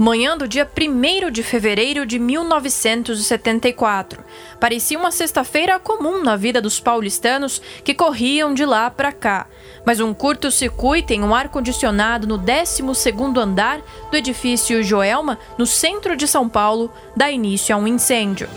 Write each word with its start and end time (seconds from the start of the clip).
Manhã 0.00 0.38
do 0.38 0.46
dia 0.46 0.64
1 0.64 1.28
de 1.28 1.42
fevereiro 1.42 2.06
de 2.06 2.20
1974. 2.20 4.24
Parecia 4.60 4.96
uma 4.96 5.10
sexta-feira 5.10 5.76
comum 5.80 6.22
na 6.22 6.36
vida 6.36 6.62
dos 6.62 6.78
paulistanos 6.78 7.60
que 7.82 7.92
corriam 7.92 8.54
de 8.54 8.64
lá 8.64 8.90
para 8.90 9.10
cá. 9.10 9.48
Mas 9.84 9.98
um 9.98 10.14
curto-circuito 10.14 11.12
em 11.12 11.24
um 11.24 11.34
ar-condicionado 11.34 12.28
no 12.28 12.38
12º 12.38 13.38
andar 13.38 13.80
do 14.08 14.16
edifício 14.16 14.84
Joelma, 14.84 15.36
no 15.58 15.66
centro 15.66 16.14
de 16.14 16.28
São 16.28 16.48
Paulo, 16.48 16.92
dá 17.16 17.28
início 17.28 17.74
a 17.74 17.78
um 17.78 17.88
incêndio. 17.88 18.48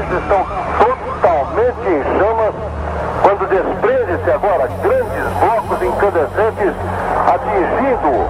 Estão 0.00 0.46
totalmente 0.78 1.88
em 1.88 2.02
chamas 2.18 2.54
quando 3.22 3.46
desprende-se 3.48 4.30
agora 4.30 4.68
grandes 4.82 5.24
blocos 5.38 5.82
incandescentes 5.82 6.74
atingindo 7.28 8.26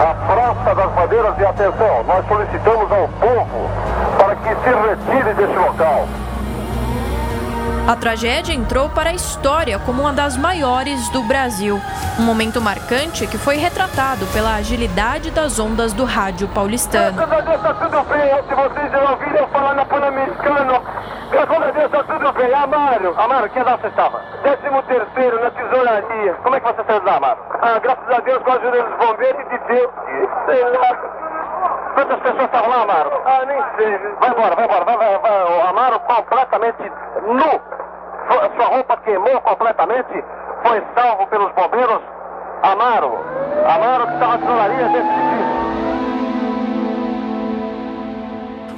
a 0.00 0.14
Praça 0.26 0.74
das 0.74 0.90
Bandeiras. 0.92 1.34
E 1.38 1.46
atenção, 1.46 2.04
nós 2.06 2.26
solicitamos 2.26 2.90
ao 2.92 3.08
povo 3.08 3.70
para 4.18 4.34
que 4.36 4.48
se 4.48 4.68
retire 4.68 5.34
desse 5.34 5.58
local. 5.58 6.06
A 7.86 7.94
tragédia 7.94 8.52
entrou 8.52 8.88
para 8.88 9.10
a 9.10 9.12
história 9.12 9.78
como 9.78 10.02
uma 10.02 10.12
das 10.12 10.36
maiores 10.36 11.08
do 11.10 11.22
Brasil. 11.22 11.80
Um 12.18 12.22
momento 12.24 12.60
marcante 12.60 13.28
que 13.28 13.38
foi 13.38 13.58
retratado 13.58 14.26
pela 14.32 14.56
agilidade 14.56 15.30
das 15.30 15.60
ondas 15.60 15.92
do 15.92 16.04
rádio 16.04 16.48
paulistano. 16.48 17.16
Graças 17.16 17.32
a 17.32 17.40
Deus 17.42 17.56
está 17.56 17.74
tudo 17.74 18.02
bem. 18.08 18.42
Se 18.48 18.54
vocês 18.56 18.90
já 18.90 19.10
ouviram 19.12 19.48
falar 19.48 19.74
na 19.74 19.84
Pan-Americano, 19.84 20.82
graças 21.30 21.62
a 21.62 21.70
Deus 21.70 21.84
está 21.84 22.02
tudo 22.02 22.32
bem. 22.32 22.54
Amaro, 22.54 23.14
Amaro, 23.20 23.50
que 23.50 23.58
andar 23.60 23.78
você 23.78 23.86
estava? 23.86 24.20
Décimo 24.42 24.82
terceiro, 24.82 25.40
na 25.44 25.50
tesouraria. 25.52 26.34
Como 26.42 26.56
é 26.56 26.60
que 26.60 26.66
você 26.66 26.84
saiu 26.88 27.04
lá, 27.04 27.16
Amaro? 27.18 27.38
Ah, 27.62 27.78
graças 27.78 28.10
a 28.10 28.20
Deus, 28.20 28.42
com 28.42 28.50
a 28.50 28.54
ajuda 28.54 28.82
dos 28.82 28.96
bombeiros 28.98 29.40
e 29.40 29.48
de 29.48 29.58
Deus. 29.68 29.90
Sei 30.46 30.64
lá. 30.64 31.25
Quantas 31.96 32.20
pessoas 32.20 32.44
estavam 32.44 32.68
lá, 32.68 32.82
Amaro? 32.82 33.10
Ah, 33.24 33.44
nem 33.46 33.58
sei. 33.76 33.98
Vai 34.20 34.30
embora, 34.30 34.54
vai 34.54 34.64
embora. 34.66 34.84
Vai, 34.84 34.96
vai, 34.98 35.18
vai. 35.18 35.42
O 35.44 35.68
Amaro 35.68 36.00
completamente 36.00 36.92
nu 37.22 37.76
sua 38.56 38.66
roupa 38.66 38.96
queimou 38.98 39.40
completamente, 39.42 40.24
foi 40.62 40.82
salvo 40.94 41.26
pelos 41.28 41.52
bombeiros. 41.54 42.02
Amaro, 42.62 43.12
Amaro 43.66 44.06
que 44.06 44.14
estava 44.14 44.32
na 44.32 44.38
tesouraria 44.38 44.88
desse 44.88 44.96
edifício. 44.96 45.56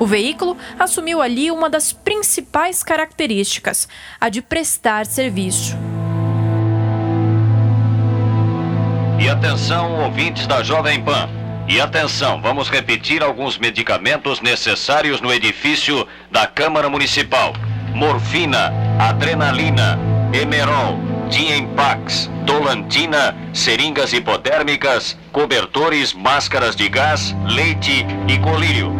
O 0.00 0.06
veículo 0.06 0.56
assumiu 0.78 1.22
ali 1.22 1.50
uma 1.50 1.70
das 1.70 1.92
principais 1.92 2.82
características, 2.84 3.88
a 4.20 4.28
de 4.28 4.42
prestar 4.42 5.06
serviço. 5.06 5.76
E 9.18 9.28
atenção, 9.28 10.04
ouvintes 10.04 10.46
da 10.46 10.62
Jovem 10.62 11.02
Pan. 11.02 11.37
E 11.68 11.80
atenção, 11.80 12.40
vamos 12.40 12.70
repetir 12.70 13.22
alguns 13.22 13.58
medicamentos 13.58 14.40
necessários 14.40 15.20
no 15.20 15.32
edifício 15.32 16.06
da 16.30 16.46
Câmara 16.46 16.88
Municipal 16.88 17.52
morfina, 17.98 18.72
adrenalina, 18.98 19.98
emerol, 20.32 20.98
Diempax, 21.28 22.30
tolantina, 22.46 23.34
seringas 23.52 24.12
hipodérmicas, 24.12 25.18
cobertores, 25.32 26.12
máscaras 26.12 26.76
de 26.76 26.88
gás, 26.88 27.34
leite 27.44 28.06
e 28.28 28.38
colírio. 28.38 28.92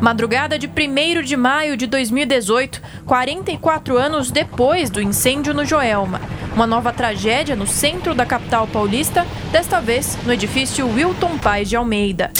Madrugada 0.00 0.58
de 0.58 0.68
1 0.68 1.22
de 1.22 1.36
maio 1.36 1.76
de 1.76 1.86
2018, 1.86 2.80
44 3.04 3.98
anos 3.98 4.30
depois 4.30 4.90
do 4.90 5.02
incêndio 5.02 5.52
no 5.52 5.64
Joelma. 5.64 6.20
Uma 6.56 6.66
nova 6.66 6.90
tragédia 6.90 7.54
no 7.54 7.66
centro 7.66 8.14
da 8.14 8.24
capital 8.24 8.66
paulista, 8.66 9.26
desta 9.52 9.78
vez 9.78 10.16
no 10.24 10.32
edifício 10.32 10.88
Wilton 10.88 11.36
Paz 11.36 11.68
de 11.68 11.76
Almeida. 11.76 12.30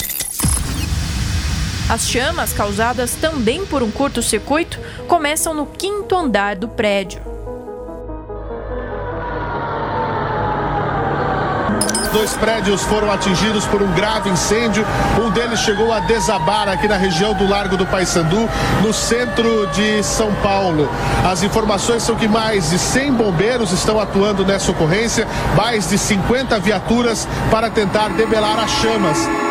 As 1.87 2.09
chamas, 2.09 2.51
causadas 2.51 3.13
também 3.13 3.63
por 3.63 3.83
um 3.83 3.91
curto-circuito, 3.91 4.79
começam 5.07 5.53
no 5.53 5.67
quinto 5.67 6.15
andar 6.15 6.55
do 6.55 6.67
prédio. 6.67 7.36
Dois 12.11 12.33
prédios 12.33 12.81
foram 12.83 13.11
atingidos 13.11 13.65
por 13.65 13.81
um 13.81 13.91
grave 13.93 14.29
incêndio. 14.29 14.85
Um 15.21 15.29
deles 15.29 15.59
chegou 15.59 15.91
a 15.91 15.99
desabar 15.99 16.67
aqui 16.69 16.87
na 16.87 16.97
região 16.97 17.33
do 17.33 17.47
Largo 17.47 17.77
do 17.77 17.85
Paissandu, 17.85 18.49
no 18.81 18.93
centro 18.93 19.67
de 19.67 20.01
São 20.03 20.33
Paulo. 20.35 20.89
As 21.29 21.43
informações 21.43 22.03
são 22.03 22.15
que 22.15 22.27
mais 22.27 22.69
de 22.69 22.79
100 22.79 23.13
bombeiros 23.13 23.71
estão 23.71 23.99
atuando 23.99 24.45
nessa 24.45 24.71
ocorrência, 24.71 25.27
mais 25.55 25.89
de 25.89 25.97
50 25.97 26.59
viaturas 26.59 27.27
para 27.51 27.69
tentar 27.69 28.09
debelar 28.09 28.59
as 28.59 28.71
chamas. 28.71 29.46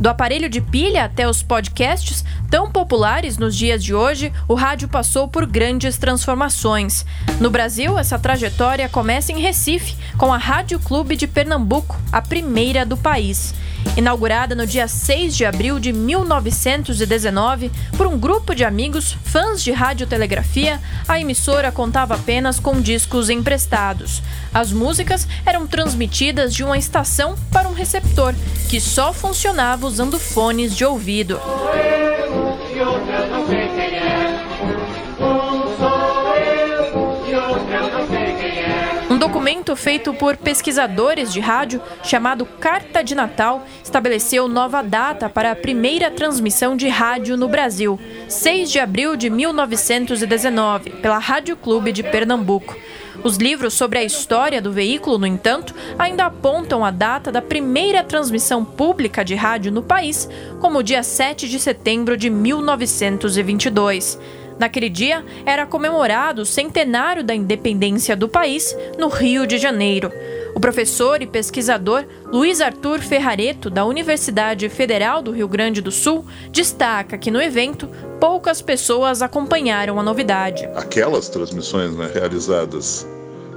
Do 0.00 0.08
aparelho 0.08 0.48
de 0.48 0.62
pilha 0.62 1.04
até 1.04 1.28
os 1.28 1.42
podcasts, 1.42 2.24
tão 2.50 2.70
populares 2.70 3.36
nos 3.36 3.54
dias 3.54 3.84
de 3.84 3.94
hoje, 3.94 4.32
o 4.48 4.54
rádio 4.54 4.88
passou 4.88 5.28
por 5.28 5.44
grandes 5.44 5.98
transformações. 5.98 7.04
No 7.38 7.50
Brasil, 7.50 7.98
essa 7.98 8.18
trajetória 8.18 8.88
começa 8.88 9.30
em 9.30 9.40
Recife, 9.40 9.94
com 10.16 10.32
a 10.32 10.38
Rádio 10.38 10.80
Clube 10.80 11.16
de 11.16 11.26
Pernambuco, 11.26 12.00
a 12.10 12.22
primeira 12.22 12.86
do 12.86 12.96
país. 12.96 13.52
Inaugurada 14.00 14.54
no 14.54 14.66
dia 14.66 14.88
6 14.88 15.36
de 15.36 15.44
abril 15.44 15.78
de 15.78 15.92
1919 15.92 17.70
por 17.98 18.06
um 18.06 18.18
grupo 18.18 18.54
de 18.54 18.64
amigos 18.64 19.12
fãs 19.24 19.62
de 19.62 19.72
radiotelegrafia, 19.72 20.80
a 21.06 21.20
emissora 21.20 21.70
contava 21.70 22.14
apenas 22.14 22.58
com 22.58 22.80
discos 22.80 23.28
emprestados. 23.28 24.22
As 24.54 24.72
músicas 24.72 25.28
eram 25.44 25.66
transmitidas 25.66 26.54
de 26.54 26.64
uma 26.64 26.78
estação 26.78 27.36
para 27.52 27.68
um 27.68 27.74
receptor, 27.74 28.34
que 28.70 28.80
só 28.80 29.12
funcionava 29.12 29.86
usando 29.86 30.18
fones 30.18 30.74
de 30.74 30.82
ouvido. 30.82 31.38
Documento 39.50 39.74
feito 39.74 40.14
por 40.14 40.36
pesquisadores 40.36 41.32
de 41.32 41.40
rádio, 41.40 41.82
chamado 42.04 42.46
Carta 42.46 43.02
de 43.02 43.16
Natal, 43.16 43.66
estabeleceu 43.82 44.46
nova 44.46 44.80
data 44.80 45.28
para 45.28 45.50
a 45.50 45.56
primeira 45.56 46.08
transmissão 46.08 46.76
de 46.76 46.86
rádio 46.86 47.36
no 47.36 47.48
Brasil, 47.48 47.98
6 48.28 48.70
de 48.70 48.78
abril 48.78 49.16
de 49.16 49.28
1919, 49.28 50.90
pela 51.02 51.18
Rádio 51.18 51.56
Clube 51.56 51.90
de 51.90 52.04
Pernambuco. 52.04 52.76
Os 53.24 53.38
livros 53.38 53.74
sobre 53.74 53.98
a 53.98 54.04
história 54.04 54.62
do 54.62 54.70
veículo, 54.70 55.18
no 55.18 55.26
entanto, 55.26 55.74
ainda 55.98 56.26
apontam 56.26 56.84
a 56.84 56.92
data 56.92 57.32
da 57.32 57.42
primeira 57.42 58.04
transmissão 58.04 58.64
pública 58.64 59.24
de 59.24 59.34
rádio 59.34 59.72
no 59.72 59.82
país 59.82 60.28
como 60.60 60.78
o 60.78 60.82
dia 60.82 61.02
7 61.02 61.48
de 61.48 61.58
setembro 61.58 62.16
de 62.16 62.30
1922. 62.30 64.16
Naquele 64.60 64.90
dia, 64.90 65.24
era 65.46 65.64
comemorado 65.64 66.42
o 66.42 66.46
centenário 66.46 67.24
da 67.24 67.34
independência 67.34 68.14
do 68.14 68.28
país 68.28 68.76
no 68.98 69.08
Rio 69.08 69.46
de 69.46 69.56
Janeiro. 69.56 70.12
O 70.54 70.60
professor 70.60 71.22
e 71.22 71.26
pesquisador 71.26 72.04
Luiz 72.26 72.60
Arthur 72.60 73.00
Ferrareto, 73.00 73.70
da 73.70 73.86
Universidade 73.86 74.68
Federal 74.68 75.22
do 75.22 75.30
Rio 75.30 75.48
Grande 75.48 75.80
do 75.80 75.90
Sul, 75.90 76.26
destaca 76.50 77.16
que 77.16 77.30
no 77.30 77.40
evento 77.40 77.88
poucas 78.20 78.60
pessoas 78.60 79.22
acompanharam 79.22 79.98
a 79.98 80.02
novidade. 80.02 80.68
Aquelas 80.76 81.30
transmissões 81.30 81.96
né, 81.96 82.10
realizadas 82.12 83.06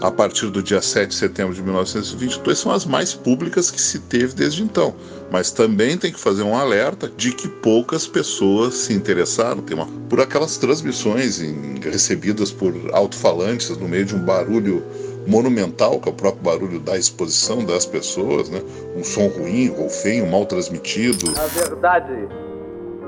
a 0.03 0.11
partir 0.11 0.49
do 0.49 0.61
dia 0.61 0.81
7 0.81 1.07
de 1.07 1.15
setembro 1.15 1.53
de 1.53 1.63
1922 1.63 2.59
são 2.59 2.73
as 2.73 2.85
mais 2.85 3.13
públicas 3.13 3.71
que 3.71 3.79
se 3.79 3.99
teve 3.99 4.35
desde 4.35 4.61
então. 4.61 4.93
Mas 5.31 5.49
também 5.49 5.97
tem 5.97 6.11
que 6.11 6.19
fazer 6.19 6.43
um 6.43 6.57
alerta 6.57 7.09
de 7.15 7.33
que 7.33 7.47
poucas 7.47 8.05
pessoas 8.05 8.73
se 8.73 8.93
interessaram 8.93 9.63
por 10.09 10.19
aquelas 10.19 10.57
transmissões 10.57 11.41
em, 11.41 11.79
recebidas 11.79 12.51
por 12.51 12.73
alto-falantes 12.91 13.69
no 13.77 13.87
meio 13.87 14.03
de 14.03 14.13
um 14.13 14.19
barulho 14.19 14.83
monumental, 15.25 16.01
que 16.01 16.09
é 16.09 16.11
o 16.11 16.15
próprio 16.15 16.43
barulho 16.43 16.79
da 16.81 16.97
exposição 16.97 17.63
das 17.63 17.85
pessoas, 17.85 18.49
né? 18.49 18.61
um 18.97 19.05
som 19.05 19.27
ruim 19.27 19.73
ou 19.77 19.89
feio, 19.89 20.29
mal 20.29 20.45
transmitido. 20.45 21.31
A 21.39 21.47
verdade 21.47 22.27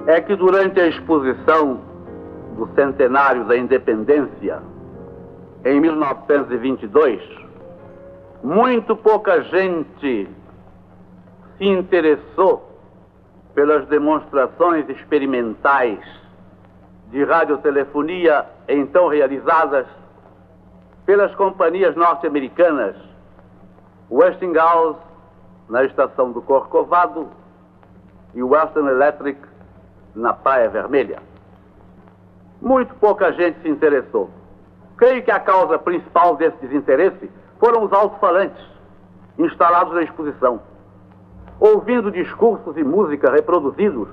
é 0.08 0.22
que 0.22 0.34
durante 0.38 0.80
a 0.80 0.88
exposição 0.88 1.82
do 2.56 2.70
centenário 2.74 3.46
da 3.46 3.58
independência, 3.58 4.62
em 5.66 5.82
1922, 5.82 7.20
muito 8.44 8.96
pouca 8.96 9.42
gente 9.42 10.30
se 11.58 11.66
interessou 11.66 12.80
pelas 13.56 13.88
demonstrações 13.88 14.88
experimentais 14.90 16.00
de 17.10 17.24
radiotelefonia 17.24 18.46
então 18.70 19.08
realizadas 19.08 19.88
pelas 21.04 21.34
companhias 21.34 21.96
norte-americanas 21.96 22.96
Westinghouse 24.12 25.00
na 25.68 25.84
estação 25.84 26.32
do 26.32 26.44
Corcovado 26.44 27.28
e 28.36 28.44
Western 28.44 28.88
Electric 28.88 29.40
na 30.14 30.32
Praia 30.32 30.70
Vermelha. 30.70 31.24
Muito 32.62 32.94
pouca 32.96 33.32
gente 33.34 33.60
se 33.62 33.70
interessou. 33.70 34.30
Creio 34.98 35.24
que 35.24 35.32
a 35.32 35.40
causa 35.40 35.78
principal 35.78 36.36
desse 36.36 36.58
desinteresse 36.58 37.30
foram 37.60 37.84
os 37.84 37.92
alto-falantes 37.92 38.64
instalados 39.38 39.94
na 39.94 40.04
exposição. 40.04 40.62
Ouvindo 41.60 42.12
discursos 42.12 42.76
e 42.78 42.84
música 42.84 43.32
reproduzidos 43.32 44.08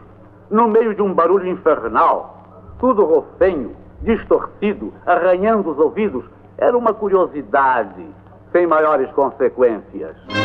no 0.51 0.69
meio 0.69 0.95
de 0.95 1.03
um 1.03 1.15
barulho 1.15 1.47
infernal, 1.49 2.43
tudo 2.79 3.05
rofenho, 3.05 3.77
distorcido, 4.03 4.93
arranhando 5.07 5.71
os 5.71 5.79
ouvidos, 5.79 6.25
era 6.59 6.77
uma 6.77 6.93
curiosidade 6.93 8.07
sem 8.51 8.67
maiores 8.67 9.11
consequências. 9.13 10.42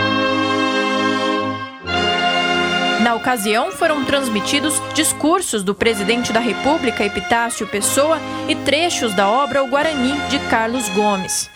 Na 3.08 3.16
ocasião, 3.16 3.72
foram 3.72 4.04
transmitidos 4.04 4.82
discursos 4.94 5.64
do 5.64 5.74
presidente 5.74 6.34
da 6.34 6.42
República, 6.42 7.06
Epitácio 7.06 7.66
Pessoa, 7.66 8.20
e 8.50 8.54
trechos 8.54 9.14
da 9.14 9.30
obra 9.30 9.64
O 9.64 9.68
Guarani, 9.70 10.12
de 10.28 10.38
Carlos 10.50 10.90
Gomes. 10.90 11.50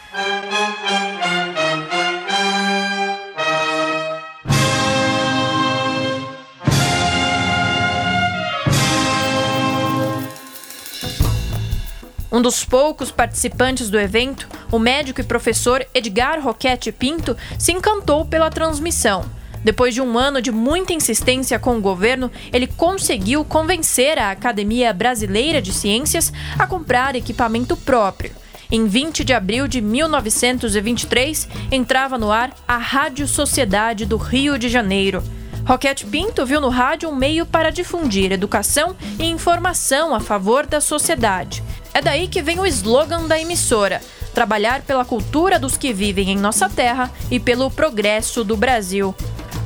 Um 12.32 12.42
dos 12.42 12.64
poucos 12.64 13.12
participantes 13.12 13.90
do 13.90 14.00
evento, 14.00 14.48
o 14.72 14.80
médico 14.80 15.20
e 15.20 15.26
professor 15.26 15.86
Edgar 15.94 16.40
Roquete 16.40 16.94
Pinto, 16.94 17.36
se 17.60 17.74
encantou 17.74 18.26
pela 18.26 18.50
transmissão. 18.50 19.41
Depois 19.64 19.94
de 19.94 20.02
um 20.02 20.18
ano 20.18 20.42
de 20.42 20.52
muita 20.52 20.94
insistência 20.94 21.60
com 21.60 21.78
o 21.78 21.82
governo, 21.82 22.32
ele 22.52 22.68
conseguiu 22.68 23.46
convencer 23.46 24.18
a 24.18 24.32
Academia 24.32 24.92
Brasileira 24.92 25.62
de 25.62 25.72
Ciências 25.72 26.34
a 26.58 26.66
comprar 26.66 27.16
equipamento 27.16 27.78
próprio. 27.78 28.32
Em 28.72 28.88
20 28.88 29.24
de 29.26 29.34
abril 29.34 29.68
de 29.68 29.82
1923, 29.82 31.48
entrava 31.72 32.18
no 32.18 32.32
ar 32.32 32.56
a 32.68 32.78
Rádio 32.78 33.28
Sociedade 33.28 34.06
do 34.06 34.16
Rio 34.18 34.58
de 34.58 34.70
Janeiro. 34.70 35.22
Roquete 35.66 36.06
Pinto 36.06 36.46
viu 36.46 36.60
no 36.60 36.70
rádio 36.70 37.10
um 37.10 37.16
meio 37.16 37.46
para 37.46 37.70
difundir 37.70 38.32
educação 38.32 38.96
e 39.20 39.26
informação 39.26 40.16
a 40.16 40.20
favor 40.20 40.66
da 40.66 40.82
sociedade. 40.82 41.62
É 41.94 42.02
daí 42.02 42.28
que 42.28 42.42
vem 42.42 42.60
o 42.60 42.66
slogan 42.66 43.28
da 43.28 43.40
emissora: 43.40 44.02
trabalhar 44.34 44.82
pela 44.82 45.06
cultura 45.06 45.60
dos 45.60 45.78
que 45.78 45.94
vivem 45.94 46.32
em 46.32 46.38
nossa 46.38 46.70
terra 46.70 47.12
e 47.30 47.40
pelo 47.40 47.70
progresso 47.70 48.44
do 48.44 48.58
Brasil. 48.58 49.14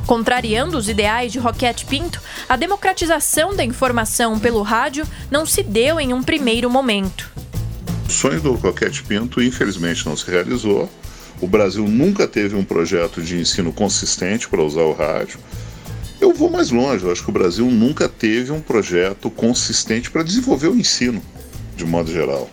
Contrariando 0.06 0.78
os 0.78 0.88
ideais 0.88 1.32
de 1.32 1.40
Roquete 1.40 1.86
Pinto, 1.86 2.22
a 2.48 2.56
democratização 2.56 3.56
da 3.56 3.64
informação 3.64 4.40
pelo 4.40 4.62
rádio 4.62 5.06
não 5.32 5.46
se 5.46 5.64
deu 5.64 6.00
em 6.00 6.14
um 6.14 6.22
primeiro 6.22 6.70
momento. 6.70 7.32
O 8.08 8.12
sonho 8.12 8.40
do 8.40 8.54
Roquete 8.54 9.04
Pinto, 9.04 9.42
infelizmente, 9.42 10.06
não 10.06 10.16
se 10.16 10.30
realizou. 10.30 10.90
O 11.42 11.48
Brasil 11.48 11.88
nunca 11.88 12.28
teve 12.28 12.56
um 12.56 12.64
projeto 12.64 13.22
de 13.22 13.38
ensino 13.38 13.74
consistente 13.74 14.48
para 14.48 14.62
usar 14.62 14.84
o 14.84 14.94
rádio. 14.94 15.40
Eu 16.22 16.34
vou 16.34 16.50
mais 16.50 16.70
longe, 16.70 17.04
eu 17.04 17.12
acho 17.12 17.24
que 17.24 17.30
o 17.30 17.34
Brasil 17.34 17.66
nunca 17.66 18.08
teve 18.08 18.52
um 18.52 18.62
projeto 18.62 19.30
consistente 19.30 20.10
para 20.12 20.24
desenvolver 20.24 20.68
o 20.68 20.76
ensino 20.76 21.22
de 21.76 21.86
modo 21.86 22.12
geral. 22.12 22.50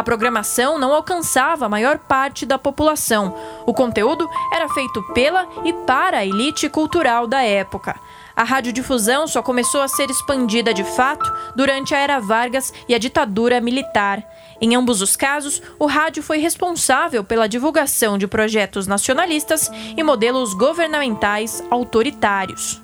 A 0.00 0.02
programação 0.02 0.78
não 0.78 0.94
alcançava 0.94 1.66
a 1.66 1.68
maior 1.68 1.98
parte 1.98 2.46
da 2.46 2.58
população. 2.58 3.36
O 3.66 3.74
conteúdo 3.74 4.26
era 4.50 4.66
feito 4.70 5.02
pela 5.12 5.46
e 5.62 5.74
para 5.74 6.16
a 6.16 6.24
elite 6.24 6.70
cultural 6.70 7.26
da 7.26 7.42
época. 7.42 7.94
A 8.34 8.42
radiodifusão 8.42 9.28
só 9.28 9.42
começou 9.42 9.82
a 9.82 9.88
ser 9.88 10.08
expandida 10.08 10.72
de 10.72 10.84
fato 10.84 11.30
durante 11.54 11.94
a 11.94 11.98
era 11.98 12.18
Vargas 12.18 12.72
e 12.88 12.94
a 12.94 12.98
ditadura 12.98 13.60
militar. 13.60 14.24
Em 14.58 14.74
ambos 14.74 15.02
os 15.02 15.16
casos, 15.16 15.62
o 15.78 15.84
rádio 15.84 16.22
foi 16.22 16.38
responsável 16.38 17.22
pela 17.22 17.46
divulgação 17.46 18.16
de 18.16 18.26
projetos 18.26 18.86
nacionalistas 18.86 19.70
e 19.94 20.02
modelos 20.02 20.54
governamentais 20.54 21.62
autoritários 21.70 22.80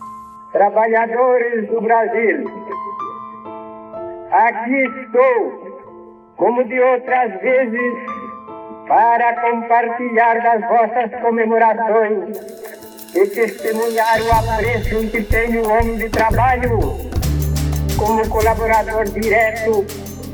trabalhadores 0.52 1.66
do 1.70 1.80
Brasil. 1.80 2.44
Aqui 4.30 4.74
estou, 5.02 5.65
como 6.36 6.62
de 6.64 6.78
outras 6.78 7.40
vezes, 7.40 7.94
para 8.86 9.40
compartilhar 9.40 10.40
das 10.42 10.60
vossas 10.60 11.20
comemorações 11.20 12.36
e 13.14 13.26
testemunhar 13.26 14.20
o 14.22 14.32
apreço 14.32 15.08
que 15.10 15.22
tem 15.22 15.56
o 15.58 15.68
homem 15.68 15.96
de 15.96 16.08
trabalho 16.08 16.78
como 17.96 18.28
colaborador 18.28 19.04
direto 19.04 19.84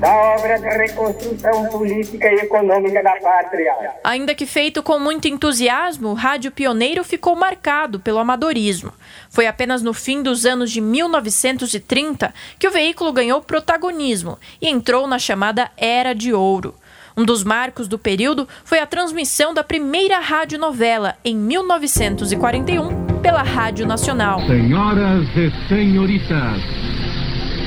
da 0.02 0.12
obra 0.34 0.58
de 0.58 0.68
reconstrução 0.68 1.66
política 1.66 2.26
e 2.26 2.34
econômica 2.40 3.00
da 3.04 3.14
pátria. 3.20 3.72
Ainda 4.02 4.34
que 4.34 4.44
feito 4.46 4.82
com 4.82 4.98
muito 4.98 5.28
entusiasmo, 5.28 6.08
o 6.08 6.14
rádio 6.14 6.50
pioneiro 6.50 7.04
ficou 7.04 7.36
marcado 7.36 8.00
pelo 8.00 8.18
amadorismo. 8.18 8.92
Foi 9.30 9.46
apenas 9.46 9.80
no 9.80 9.94
fim 9.94 10.20
dos 10.20 10.44
anos 10.44 10.72
de 10.72 10.80
1930 10.80 12.34
que 12.58 12.66
o 12.66 12.72
veículo 12.72 13.12
ganhou 13.12 13.40
protagonismo 13.42 14.40
e 14.60 14.68
entrou 14.68 15.06
na 15.06 15.20
chamada 15.20 15.70
Era 15.76 16.12
de 16.12 16.34
Ouro. 16.34 16.74
Um 17.16 17.24
dos 17.24 17.44
marcos 17.44 17.86
do 17.86 17.96
período 17.96 18.48
foi 18.64 18.80
a 18.80 18.86
transmissão 18.86 19.54
da 19.54 19.62
primeira 19.62 20.18
radionovela, 20.18 21.14
em 21.24 21.36
1941, 21.36 23.20
pela 23.20 23.42
Rádio 23.42 23.86
Nacional. 23.86 24.40
Senhoras 24.46 25.28
e 25.36 25.68
senhoritas, 25.68 26.60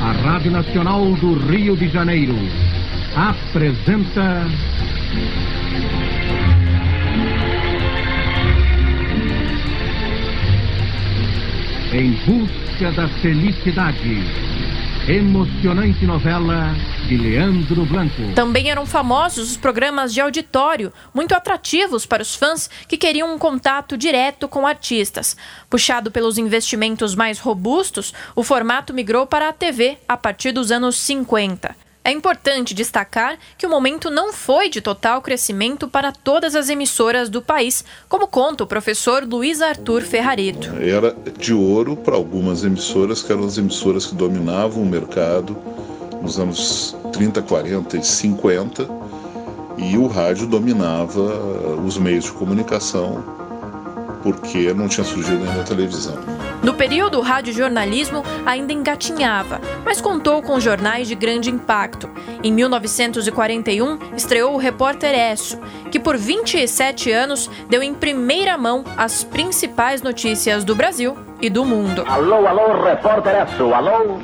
a 0.06 0.12
Rádio 0.12 0.52
Nacional 0.52 1.04
do 1.16 1.34
Rio 1.34 1.76
de 1.76 1.90
Janeiro 1.90 2.36
apresenta. 3.16 4.46
Em 11.92 12.12
Busca 12.28 12.92
da 12.92 13.08
Felicidade. 13.08 14.22
Emocionante 15.08 16.06
novela 16.06 16.76
de 17.08 17.18
Leandro 17.18 17.86
Blanco. 17.86 18.34
Também 18.34 18.70
eram 18.70 18.86
famosos 18.86 19.52
os 19.52 19.58
programas 19.58 20.14
de 20.14 20.20
auditório, 20.20 20.92
muito 21.14 21.36
atrativos 21.36 22.06
para 22.06 22.24
os 22.24 22.36
fãs 22.36 22.70
que 22.88 22.98
queriam 22.98 23.34
um 23.34 23.38
contato 23.38 23.96
direto 23.96 24.48
com 24.48 24.66
artistas. 24.66 25.38
Puxado 25.70 26.10
pelos 26.10 26.38
investimentos 26.38 27.14
mais 27.14 27.40
robustos, 27.40 28.14
o 28.36 28.44
formato 28.44 28.94
migrou 28.94 29.28
para 29.28 29.50
a 29.50 29.54
TV 29.54 29.98
a 30.08 30.18
partir 30.18 30.52
dos 30.52 30.72
anos 30.72 30.98
50. 30.98 31.76
É 32.04 32.12
importante 32.12 32.76
destacar 32.76 33.38
que 33.58 33.66
o 33.66 33.70
momento 33.70 34.12
não 34.12 34.32
foi 34.32 34.70
de 34.70 34.80
total 34.80 35.22
crescimento 35.22 35.88
para 35.88 36.12
todas 36.12 36.56
as 36.56 36.70
emissoras 36.70 37.30
do 37.30 37.42
país, 37.42 37.84
como 38.08 38.28
conta 38.28 38.64
o 38.64 38.68
professor 38.68 39.24
Luiz 39.24 39.60
Arthur 39.60 40.04
Ferrareto. 40.04 40.70
Era 40.80 41.16
de 41.40 41.52
ouro 41.52 41.96
para 41.98 42.16
algumas 42.16 42.64
emissoras, 42.64 43.24
que 43.24 43.32
eram 43.32 43.46
as 43.46 43.58
emissoras 43.58 44.06
que 44.06 44.14
dominavam 44.14 44.84
o 44.84 44.86
mercado 44.86 45.58
nos 46.22 46.40
anos 46.40 46.96
30, 47.14 47.42
40 47.42 47.98
e 47.98 48.04
50, 48.04 48.88
e 49.78 49.98
o 49.98 50.08
rádio 50.08 50.48
dominava 50.48 51.22
os 51.86 51.98
meios 51.98 52.26
de 52.26 52.32
comunicação 52.32 53.36
porque 54.26 54.74
não 54.74 54.88
tinha 54.88 55.04
surgido 55.04 55.44
ainda 55.48 55.62
a 55.62 55.64
televisão. 55.64 56.16
No 56.64 56.74
período, 56.74 57.20
o 57.20 57.22
radiojornalismo 57.22 58.24
ainda 58.44 58.74
engatinhava, 58.74 59.62
mas 59.86 60.02
contou 60.02 60.42
com 60.42 60.60
jornais 60.60 61.08
de 61.08 61.14
grande 61.14 61.52
impacto. 61.52 62.10
Em 62.42 62.52
1941, 62.52 64.00
estreou 64.18 64.56
o 64.56 64.58
Repórter 64.58 65.14
Esso, 65.14 65.60
que 65.92 66.00
por 66.00 66.18
27 66.18 67.12
anos 67.12 67.52
deu 67.70 67.84
em 67.84 67.94
primeira 67.94 68.58
mão 68.58 68.84
as 68.98 69.24
principais 69.24 70.02
notícias 70.02 70.64
do 70.64 70.74
Brasil 70.74 71.16
e 71.40 71.48
do 71.48 71.64
mundo. 71.64 72.04
Alô, 72.08 72.48
alô, 72.48 72.84
Repórter 72.84 73.44
Esso, 73.44 73.72
alô? 73.76 74.20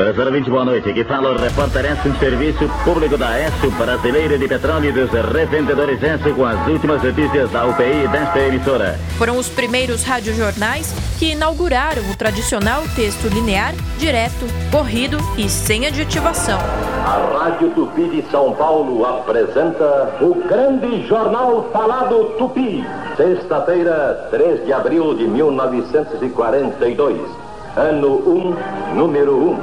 Professor 0.00 0.32
20, 0.32 0.48
boa 0.48 0.64
noite. 0.64 0.88
Aqui 0.88 1.04
fala 1.04 1.32
o 1.32 1.36
repórter 1.36 1.84
Enzo, 1.84 2.18
Serviço 2.18 2.66
Público 2.84 3.18
da 3.18 3.38
ESO, 3.38 3.70
Brasileira 3.72 4.38
de 4.38 4.48
Petróleo 4.48 4.88
e 4.88 4.92
dos 4.92 5.10
Revendedores 5.10 6.02
Enso, 6.02 6.34
com 6.34 6.46
as 6.46 6.66
últimas 6.66 7.02
notícias 7.02 7.50
da 7.50 7.66
UPI 7.66 8.08
desta 8.08 8.38
emissora. 8.38 8.98
Foram 9.18 9.36
os 9.36 9.50
primeiros 9.50 10.02
radiojornais 10.02 10.90
que 11.18 11.32
inauguraram 11.32 12.00
o 12.10 12.16
tradicional 12.16 12.82
texto 12.96 13.28
linear, 13.28 13.74
direto, 13.98 14.46
corrido 14.72 15.18
e 15.36 15.50
sem 15.50 15.86
adjetivação. 15.86 16.58
A 16.58 17.38
Rádio 17.38 17.68
Tupi 17.72 18.08
de 18.08 18.22
São 18.30 18.54
Paulo 18.54 19.04
apresenta 19.04 20.16
o 20.22 20.34
grande 20.48 21.06
jornal 21.06 21.68
falado 21.74 22.36
Tupi. 22.38 22.82
Sexta-feira, 23.18 24.28
3 24.30 24.64
de 24.64 24.72
abril 24.72 25.14
de 25.14 25.28
1942. 25.28 27.39
Ano 27.76 28.16
1, 28.26 28.96
número 28.96 29.36
1. 29.36 29.58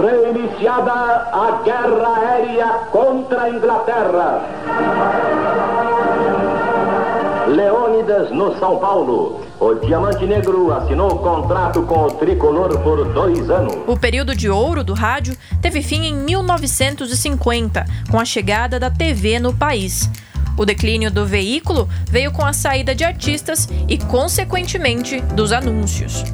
Reiniciada 0.00 0.92
a 0.92 1.60
guerra 1.64 2.18
aérea 2.18 2.66
contra 2.92 3.42
a 3.42 3.50
Inglaterra. 3.50 4.42
Leônidas 7.48 8.30
no 8.30 8.56
São 8.58 8.78
Paulo. 8.78 9.40
O 9.58 9.74
Diamante 9.74 10.24
Negro 10.24 10.72
assinou 10.72 11.18
contrato 11.18 11.82
com 11.82 12.04
o 12.04 12.10
Tricolor 12.12 12.78
por 12.80 13.04
dois 13.12 13.50
anos. 13.50 13.74
O 13.88 13.98
período 13.98 14.36
de 14.36 14.48
ouro 14.48 14.84
do 14.84 14.94
rádio 14.94 15.36
teve 15.60 15.82
fim 15.82 16.04
em 16.04 16.14
1950, 16.14 17.84
com 18.08 18.20
a 18.20 18.24
chegada 18.24 18.78
da 18.78 18.88
TV 18.88 19.40
no 19.40 19.52
país. 19.52 20.08
O 20.56 20.64
declínio 20.64 21.10
do 21.10 21.26
veículo 21.26 21.88
veio 22.08 22.32
com 22.32 22.44
a 22.44 22.52
saída 22.52 22.94
de 22.94 23.04
artistas 23.04 23.68
e, 23.88 23.98
consequentemente, 23.98 25.20
dos 25.34 25.52
anúncios. 25.52 26.24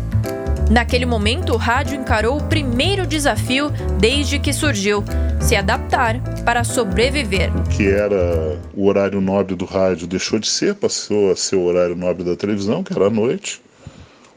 Naquele 0.71 1.05
momento, 1.05 1.53
o 1.53 1.57
rádio 1.57 1.97
encarou 1.97 2.39
o 2.39 2.45
primeiro 2.45 3.07
desafio 3.07 3.71
desde 3.99 4.39
que 4.39 4.53
surgiu: 4.53 5.05
se 5.41 5.55
adaptar 5.57 6.19
para 6.45 6.65
sobreviver. 6.65 7.55
O 7.55 7.69
que 7.69 7.89
era 7.89 8.59
o 8.75 8.87
horário 8.87 9.21
nobre 9.21 9.55
do 9.55 9.65
rádio 9.65 10.07
deixou 10.07 10.39
de 10.39 10.49
ser, 10.49 10.75
passou 10.75 11.31
a 11.31 11.37
ser 11.37 11.57
o 11.57 11.65
horário 11.65 11.97
nobre 11.97 12.25
da 12.25 12.37
televisão, 12.37 12.83
que 12.83 12.93
era 12.93 13.07
a 13.07 13.11
noite. 13.11 13.61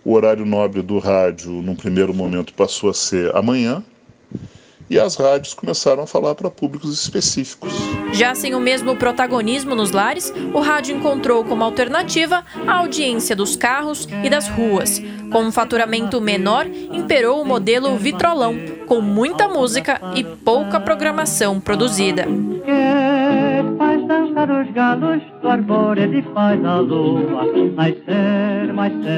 O 0.04 0.14
horário 0.14 0.46
nobre 0.46 0.82
do 0.82 1.00
rádio, 1.00 1.52
num 1.52 1.76
primeiro 1.76 2.14
momento, 2.14 2.54
passou 2.54 2.90
a 2.90 2.94
ser 2.94 3.36
amanhã. 3.36 3.84
E 4.90 5.00
as 5.00 5.16
rádios 5.16 5.54
começaram 5.54 6.04
a 6.04 6.08
falar 6.08 6.36
para 6.36 6.50
públicos 6.50 6.94
específicos. 7.02 7.74
Já 8.14 8.36
sem 8.36 8.54
o 8.54 8.60
mesmo 8.60 8.96
protagonismo 8.96 9.76
nos 9.76 9.92
lares, 9.92 10.32
o 10.54 10.60
rádio 10.60 10.96
encontrou 10.96 11.44
como 11.44 11.64
alternativa 11.64 12.46
a 12.68 12.78
audiência 12.78 13.36
dos 13.36 13.56
carros 13.56 14.08
e 14.24 14.30
das 14.30 14.48
ruas. 14.48 15.02
Com 15.32 15.44
um 15.44 15.52
faturamento 15.52 16.22
menor, 16.22 16.68
imperou 16.68 17.42
o 17.42 17.46
modelo 17.46 17.98
vitrolão, 17.98 18.56
com 18.88 19.02
muita 19.02 19.48
música 19.48 20.00
e 20.16 20.24
pouca 20.24 20.80
programação 20.80 21.60
produzida. 21.60 22.26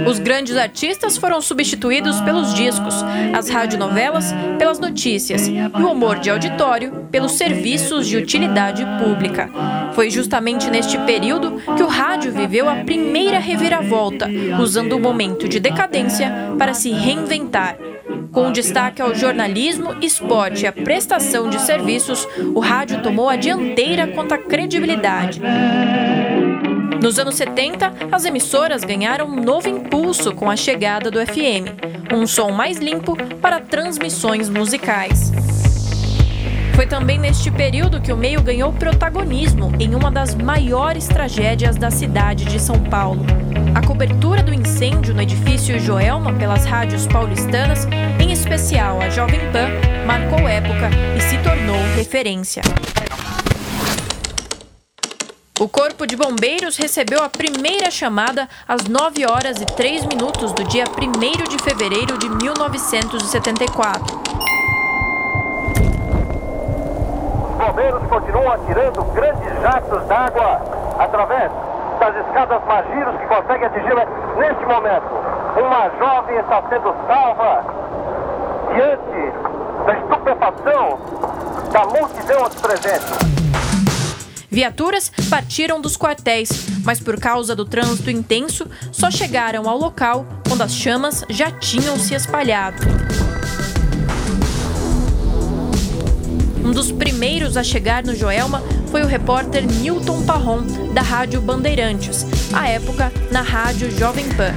Os 0.07 0.19
grandes 0.19 0.55
artistas 0.55 1.17
foram 1.17 1.41
substituídos 1.41 2.21
pelos 2.21 2.53
discos, 2.53 3.03
as 3.35 3.49
radionovelas 3.49 4.33
pelas 4.57 4.79
notícias 4.79 5.47
e 5.47 5.57
o 5.57 5.91
humor 5.91 6.19
de 6.19 6.29
auditório 6.29 7.07
pelos 7.11 7.33
serviços 7.33 8.07
de 8.07 8.17
utilidade 8.17 8.85
pública. 9.03 9.49
Foi 9.93 10.09
justamente 10.09 10.69
neste 10.69 10.97
período 10.99 11.59
que 11.75 11.83
o 11.83 11.87
rádio 11.87 12.31
viveu 12.31 12.69
a 12.69 12.75
primeira 12.75 13.39
reviravolta, 13.39 14.27
usando 14.61 14.93
o 14.93 14.99
momento 14.99 15.47
de 15.47 15.59
decadência 15.59 16.31
para 16.57 16.73
se 16.73 16.91
reinventar. 16.91 17.77
Com 18.31 18.51
destaque 18.51 19.01
ao 19.01 19.15
jornalismo, 19.15 19.95
esporte 20.01 20.63
e 20.63 20.67
a 20.67 20.71
prestação 20.71 21.49
de 21.49 21.59
serviços, 21.61 22.27
o 22.53 22.59
rádio 22.59 23.01
tomou 23.01 23.29
a 23.29 23.35
dianteira 23.35 24.07
quanto 24.07 24.33
à 24.33 24.37
credibilidade. 24.37 25.41
Nos 27.01 27.19
anos 27.19 27.35
70, 27.35 27.93
as 28.11 28.25
emissoras 28.25 28.83
ganharam 28.83 29.27
um 29.27 29.41
novo 29.41 29.69
impulso 29.69 30.33
com 30.33 30.49
a 30.49 30.55
chegada 30.55 31.11
do 31.11 31.19
FM, 31.19 32.13
um 32.13 32.25
som 32.25 32.51
mais 32.51 32.77
limpo 32.79 33.15
para 33.41 33.59
transmissões 33.59 34.49
musicais. 34.49 35.31
Foi 36.75 36.85
também 36.85 37.17
neste 37.17 37.49
período 37.49 38.01
que 38.01 38.13
o 38.13 38.17
meio 38.17 38.41
ganhou 38.41 38.71
protagonismo 38.71 39.71
em 39.79 39.95
uma 39.95 40.11
das 40.11 40.35
maiores 40.35 41.07
tragédias 41.07 41.75
da 41.75 41.89
cidade 41.89 42.45
de 42.45 42.59
São 42.59 42.79
Paulo. 42.83 43.25
Cobertura 43.97 44.43
do 44.43 44.53
incêndio 44.53 45.11
no 45.11 45.23
edifício 45.23 45.79
Joelma 45.79 46.31
pelas 46.31 46.65
rádios 46.65 47.07
paulistanas, 47.07 47.87
em 48.19 48.31
especial 48.31 49.01
a 49.01 49.09
Jovem 49.09 49.39
Pan, 49.51 49.69
marcou 50.05 50.47
época 50.47 50.91
e 51.17 51.21
se 51.21 51.35
tornou 51.39 51.81
referência. 51.95 52.61
O 55.59 55.67
Corpo 55.67 56.05
de 56.05 56.15
Bombeiros 56.15 56.77
recebeu 56.77 57.23
a 57.23 57.27
primeira 57.27 57.89
chamada 57.89 58.47
às 58.67 58.83
9 58.83 59.25
horas 59.25 59.59
e 59.59 59.65
3 59.65 60.05
minutos 60.05 60.53
do 60.53 60.63
dia 60.65 60.83
1 60.83 61.49
de 61.49 61.57
fevereiro 61.63 62.19
de 62.19 62.29
1974. 62.29 64.15
Os 67.49 67.57
bombeiros 67.57 68.07
continuam 68.07 68.51
atirando 68.51 69.03
grandes 69.05 69.59
jatos 69.59 70.05
d'água 70.05 70.61
através 70.99 71.51
das 71.99 72.15
escadas 72.15 72.61
Magiros 72.65 73.15
que 73.19 73.27
conseguem 73.27 73.65
atingi-la 73.65 74.05
neste 74.37 74.65
momento. 74.65 75.07
Uma 75.57 75.89
jovem 75.97 76.37
está 76.37 76.61
sendo 76.69 76.95
salva 77.07 77.63
diante 78.73 79.31
da 79.85 79.93
estupefação 79.93 80.99
da 81.71 81.85
multidão 81.85 82.45
aqui 82.45 82.61
presente. 82.61 83.37
Viaturas 84.49 85.11
partiram 85.29 85.81
dos 85.81 85.97
quartéis, 85.97 86.49
mas 86.83 86.99
por 86.99 87.19
causa 87.19 87.55
do 87.55 87.65
trânsito 87.65 88.09
intenso, 88.09 88.67
só 88.91 89.11
chegaram 89.11 89.69
ao 89.69 89.77
local 89.77 90.25
quando 90.47 90.61
as 90.61 90.73
chamas 90.73 91.25
já 91.29 91.51
tinham 91.51 91.97
se 91.97 92.15
espalhado. 92.15 92.77
Um 96.63 96.71
dos 96.71 96.91
primeiros 96.91 97.55
a 97.55 97.63
chegar 97.63 98.03
no 98.03 98.15
Joelma 98.15 98.61
foi 98.87 99.01
o 99.01 99.05
repórter 99.05 99.65
Newton 99.65 100.25
Parron, 100.25 100.63
da 100.93 101.01
Rádio 101.01 101.41
Bandeirantes, 101.41 102.25
à 102.53 102.67
época 102.69 103.11
na 103.31 103.41
Rádio 103.41 103.91
Jovem 103.91 104.25
Pan. 104.29 104.53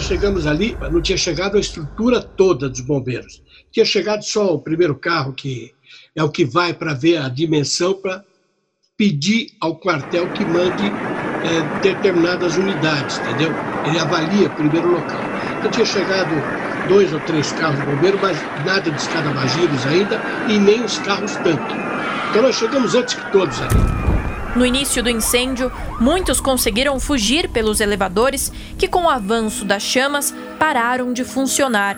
Chegamos 0.00 0.46
ali, 0.46 0.76
não 0.90 1.02
tinha 1.02 1.18
chegado 1.18 1.56
a 1.56 1.60
estrutura 1.60 2.22
toda 2.22 2.68
dos 2.68 2.80
bombeiros. 2.80 3.42
Tinha 3.70 3.84
chegado 3.84 4.22
só 4.22 4.54
o 4.54 4.58
primeiro 4.58 4.94
carro, 4.94 5.32
que 5.32 5.74
é 6.14 6.22
o 6.22 6.30
que 6.30 6.44
vai 6.44 6.72
para 6.72 6.94
ver 6.94 7.18
a 7.18 7.28
dimensão, 7.28 7.94
para 7.94 8.24
pedir 8.96 9.52
ao 9.60 9.76
quartel 9.76 10.28
que 10.32 10.44
mande 10.44 10.86
é, 10.86 11.80
determinadas 11.82 12.56
unidades, 12.56 13.18
entendeu? 13.18 13.50
Ele 13.86 13.98
avalia 13.98 14.48
primeiro 14.50 14.88
o 14.88 14.92
local. 14.92 15.20
Então 15.58 15.70
tinha 15.70 15.86
chegado 15.86 16.30
dois 16.88 17.12
ou 17.12 17.20
três 17.20 17.52
carros 17.52 17.78
de 17.78 17.86
bombeiro, 17.86 18.18
mas 18.20 18.38
nada 18.64 18.90
de 18.90 19.00
escada 19.00 19.28
ainda 19.88 20.20
e 20.48 20.58
nem 20.58 20.82
os 20.82 20.98
carros 20.98 21.36
tanque. 21.36 21.97
Então 22.30 22.42
nós 22.42 22.56
chegamos 22.56 22.94
antes 22.94 23.14
que 23.14 23.32
todos 23.32 23.60
ali. 23.60 23.98
No 24.54 24.66
início 24.66 25.02
do 25.02 25.08
incêndio, 25.08 25.70
muitos 26.00 26.40
conseguiram 26.40 26.98
fugir 26.98 27.48
pelos 27.48 27.80
elevadores 27.80 28.52
que, 28.76 28.88
com 28.88 29.04
o 29.04 29.08
avanço 29.08 29.64
das 29.64 29.82
chamas, 29.82 30.34
pararam 30.58 31.12
de 31.12 31.24
funcionar. 31.24 31.96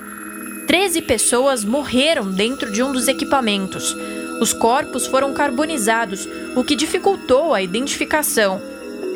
Treze 0.67 1.03
pessoas 1.03 1.65
morreram 1.65 2.31
dentro 2.31 2.71
de 2.71 2.83
um 2.83 2.93
dos 2.93 3.09
equipamentos. 3.09 3.97
Os 4.41 4.53
corpos 4.53 5.07
foram 5.07 5.33
carbonizados, 5.33 6.29
o 6.55 6.63
que 6.63 6.77
dificultou 6.77 7.55
a 7.55 7.63
identificação. 7.63 8.61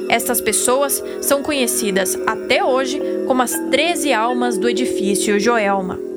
Estas 0.09 0.41
pessoas 0.41 1.03
são 1.21 1.43
conhecidas 1.43 2.19
até 2.27 2.65
hoje 2.65 3.01
como 3.27 3.43
as 3.43 3.53
13 3.71 4.13
almas 4.13 4.59
do 4.59 4.69
edifício 4.69 5.39
Joelma. 5.39 6.14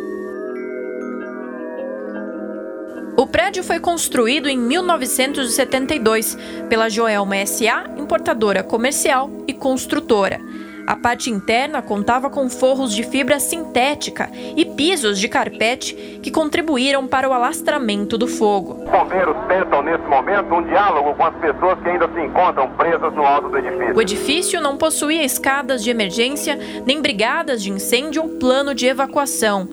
O 3.17 3.25
prédio 3.25 3.63
foi 3.63 3.79
construído 3.79 4.47
em 4.47 4.55
1972 4.55 6.37
pela 6.69 6.87
Joelma 6.87 7.43
SA, 7.47 7.89
importadora 7.97 8.61
comercial 8.61 9.31
e 9.47 9.53
construtora. 9.53 10.39
A 10.85 10.95
parte 10.95 11.31
interna 11.31 11.81
contava 11.81 12.29
com 12.29 12.47
forros 12.47 12.93
de 12.93 13.01
fibra 13.01 13.39
sintética 13.39 14.29
e 14.55 14.63
pisos 14.63 15.19
de 15.19 15.27
carpete 15.27 16.19
que 16.21 16.29
contribuíram 16.29 17.07
para 17.07 17.27
o 17.27 17.33
alastramento 17.33 18.19
do 18.19 18.27
fogo. 18.27 18.83
Os 18.83 18.91
bombeiros 18.91 19.35
tentam, 19.47 19.81
nesse 19.81 20.05
momento, 20.05 20.53
um 20.53 20.61
diálogo 20.67 21.15
com 21.15 21.25
as 21.25 21.35
pessoas 21.37 21.79
que 21.81 21.89
ainda 21.89 22.07
se 22.13 22.21
encontram 22.21 22.69
presas 22.73 23.11
no 23.15 23.25
alto 23.25 23.49
do 23.49 23.57
edifício. 23.57 23.95
O 23.95 24.01
edifício 24.01 24.61
não 24.61 24.77
possuía 24.77 25.23
escadas 25.23 25.83
de 25.83 25.89
emergência, 25.89 26.55
nem 26.85 27.01
brigadas 27.01 27.63
de 27.63 27.71
incêndio 27.71 28.21
ou 28.21 28.29
plano 28.37 28.75
de 28.75 28.85
evacuação. 28.85 29.67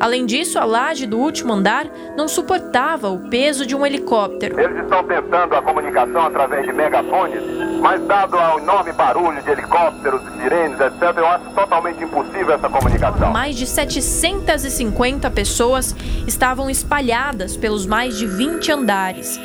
Além 0.00 0.24
disso, 0.24 0.58
a 0.58 0.64
laje 0.64 1.06
do 1.06 1.18
último 1.18 1.52
andar 1.52 1.84
não 2.16 2.26
suportava 2.26 3.10
o 3.10 3.28
peso 3.28 3.66
de 3.66 3.76
um 3.76 3.84
helicóptero. 3.84 4.58
Eles 4.58 4.82
estão 4.82 5.04
tentando 5.04 5.54
a 5.54 5.60
comunicação 5.60 6.22
através 6.22 6.64
de 6.64 6.72
megafones, 6.72 7.42
mas 7.82 8.02
dado 8.06 8.38
ao 8.38 8.58
enorme 8.58 8.92
barulho 8.92 9.42
de 9.42 9.50
helicópteros, 9.50 10.22
sirenes, 10.40 10.80
etc., 10.80 11.18
eu 11.18 11.26
acho 11.26 11.50
totalmente 11.50 12.02
impossível 12.02 12.54
essa 12.54 12.70
comunicação. 12.70 13.30
Mais 13.30 13.54
de 13.54 13.66
750 13.66 15.30
pessoas 15.30 15.94
estavam 16.26 16.70
espalhadas 16.70 17.54
pelos 17.54 17.84
mais 17.84 18.16
de 18.16 18.26
20 18.26 18.72
andares. 18.72 19.38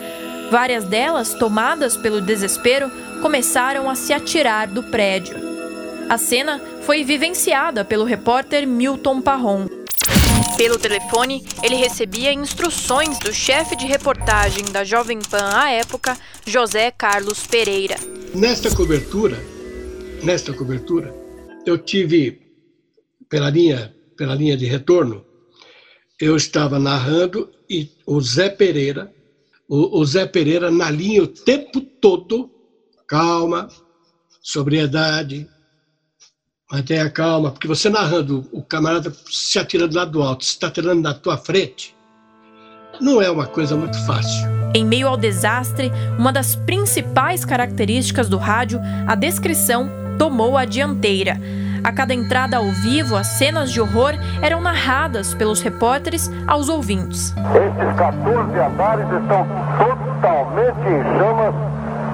Várias 0.50 0.86
delas, 0.86 1.34
tomadas 1.34 1.98
pelo 1.98 2.22
desespero, 2.22 2.90
começaram 3.22 3.90
a 3.90 3.96
se 3.96 4.14
atirar 4.14 4.68
do 4.68 4.84
prédio. 4.84 5.36
A 6.10 6.18
cena 6.18 6.62
foi 6.84 7.04
vivenciada 7.04 7.84
pelo 7.84 8.06
repórter 8.06 8.66
Milton 8.66 9.22
Parron. 9.22 9.75
Pelo 10.58 10.80
telefone, 10.80 11.46
ele 11.62 11.76
recebia 11.76 12.32
instruções 12.32 13.20
do 13.20 13.34
chefe 13.34 13.76
de 13.76 13.86
reportagem 13.86 14.64
da 14.72 14.86
Jovem 14.86 15.20
Pan 15.20 15.50
à 15.54 15.70
época, 15.70 16.18
José 16.46 16.92
Carlos 16.92 17.46
Pereira. 17.46 17.96
Nesta 18.34 18.74
cobertura, 18.74 19.38
nesta 20.24 20.54
cobertura, 20.54 21.14
eu 21.66 21.78
tive 21.78 22.42
pela 23.30 23.50
linha, 23.50 23.94
pela 24.16 24.34
linha 24.34 24.56
de 24.56 24.66
retorno, 24.66 25.26
eu 26.20 26.38
estava 26.38 26.80
narrando 26.80 27.52
e 27.70 27.90
o 28.06 28.22
Zé 28.22 28.48
Pereira, 28.50 29.14
o, 29.68 30.00
o 30.00 30.06
Zé 30.06 30.26
Pereira 30.26 30.72
na 30.72 30.90
linha 30.90 31.24
o 31.24 31.28
tempo 31.28 31.82
todo, 31.82 32.50
calma, 33.06 33.68
sobriedade, 34.42 35.50
Mantenha 36.72 37.08
calma, 37.12 37.52
porque 37.52 37.68
você 37.68 37.92
narrando 37.92 38.44
o 38.52 38.60
camarada 38.60 39.14
se 39.30 39.60
atirando 39.60 39.96
lá 39.96 40.04
do 40.04 40.24
alto, 40.24 40.44
se 40.44 40.54
está 40.54 40.66
atirando 40.66 41.00
na 41.00 41.14
tua 41.14 41.38
frente, 41.38 41.96
não 43.00 43.22
é 43.22 43.30
uma 43.30 43.46
coisa 43.46 43.76
muito 43.76 44.04
fácil. 44.08 44.48
Em 44.74 44.84
meio 44.84 45.08
ao 45.08 45.16
desastre, 45.16 45.92
uma 46.18 46.34
das 46.34 46.56
principais 46.56 47.46
características 47.46 48.28
do 48.28 48.38
rádio, 48.38 48.82
a 49.06 49.14
descrição, 49.14 49.88
tomou 50.18 50.58
a 50.58 50.66
dianteira. 50.66 51.40
A 51.84 51.92
cada 51.92 52.16
entrada 52.16 52.58
ao 52.58 52.72
vivo, 52.72 53.16
as 53.16 53.28
cenas 53.28 53.72
de 53.72 53.80
horror 53.80 54.14
eram 54.42 54.60
narradas 54.60 55.36
pelos 55.36 55.62
repórteres 55.62 56.32
aos 56.48 56.68
ouvintes. 56.68 57.32
Estes 57.54 57.96
14 57.96 58.60
andares 58.60 59.06
estão 59.06 59.48
totalmente 59.78 60.80
em 60.80 61.20
chamas 61.20 61.54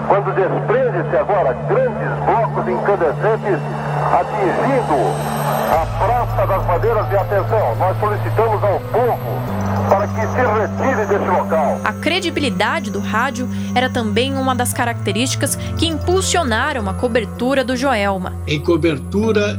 quando 0.10 0.36
desprende-se 0.36 1.16
agora 1.16 1.54
grandes 1.70 2.26
blocos 2.26 2.68
incandescentes 2.68 3.81
atingindo 4.12 5.42
a 5.72 5.86
Praça 5.98 6.46
das 6.46 6.66
Bandeiras 6.66 7.10
de 7.10 7.16
atenção. 7.16 7.76
Nós 7.78 7.98
solicitamos 7.98 8.64
ao 8.64 8.80
povo 8.80 9.62
para 9.90 10.08
que 10.08 10.22
se 10.22 10.36
retire 10.36 11.06
desse 11.08 11.30
local. 11.30 11.80
A 11.84 11.94
credibilidade 11.94 12.92
do 12.92 13.00
rádio 13.00 13.48
era 13.74 13.90
também 13.90 14.36
uma 14.38 14.54
das 14.54 14.74
características 14.74 15.56
que 15.78 15.88
impulsionaram 15.88 16.90
a 16.90 16.94
cobertura 16.94 17.64
do 17.64 17.76
Joelma. 17.76 18.34
Em 18.48 18.60
cobertura 18.60 19.58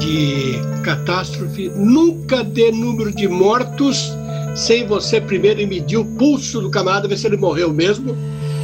de 0.00 0.60
catástrofe, 0.82 1.70
nunca 1.76 2.42
dê 2.42 2.72
número 2.72 3.14
de 3.14 3.28
mortos 3.28 4.12
sem 4.56 4.86
você 4.86 5.20
primeiro 5.20 5.66
medir 5.66 5.96
o 5.96 6.04
pulso 6.04 6.60
do 6.60 6.70
camarada, 6.70 7.08
ver 7.08 7.16
se 7.16 7.26
ele 7.26 7.36
morreu 7.36 7.72
mesmo, 7.72 8.16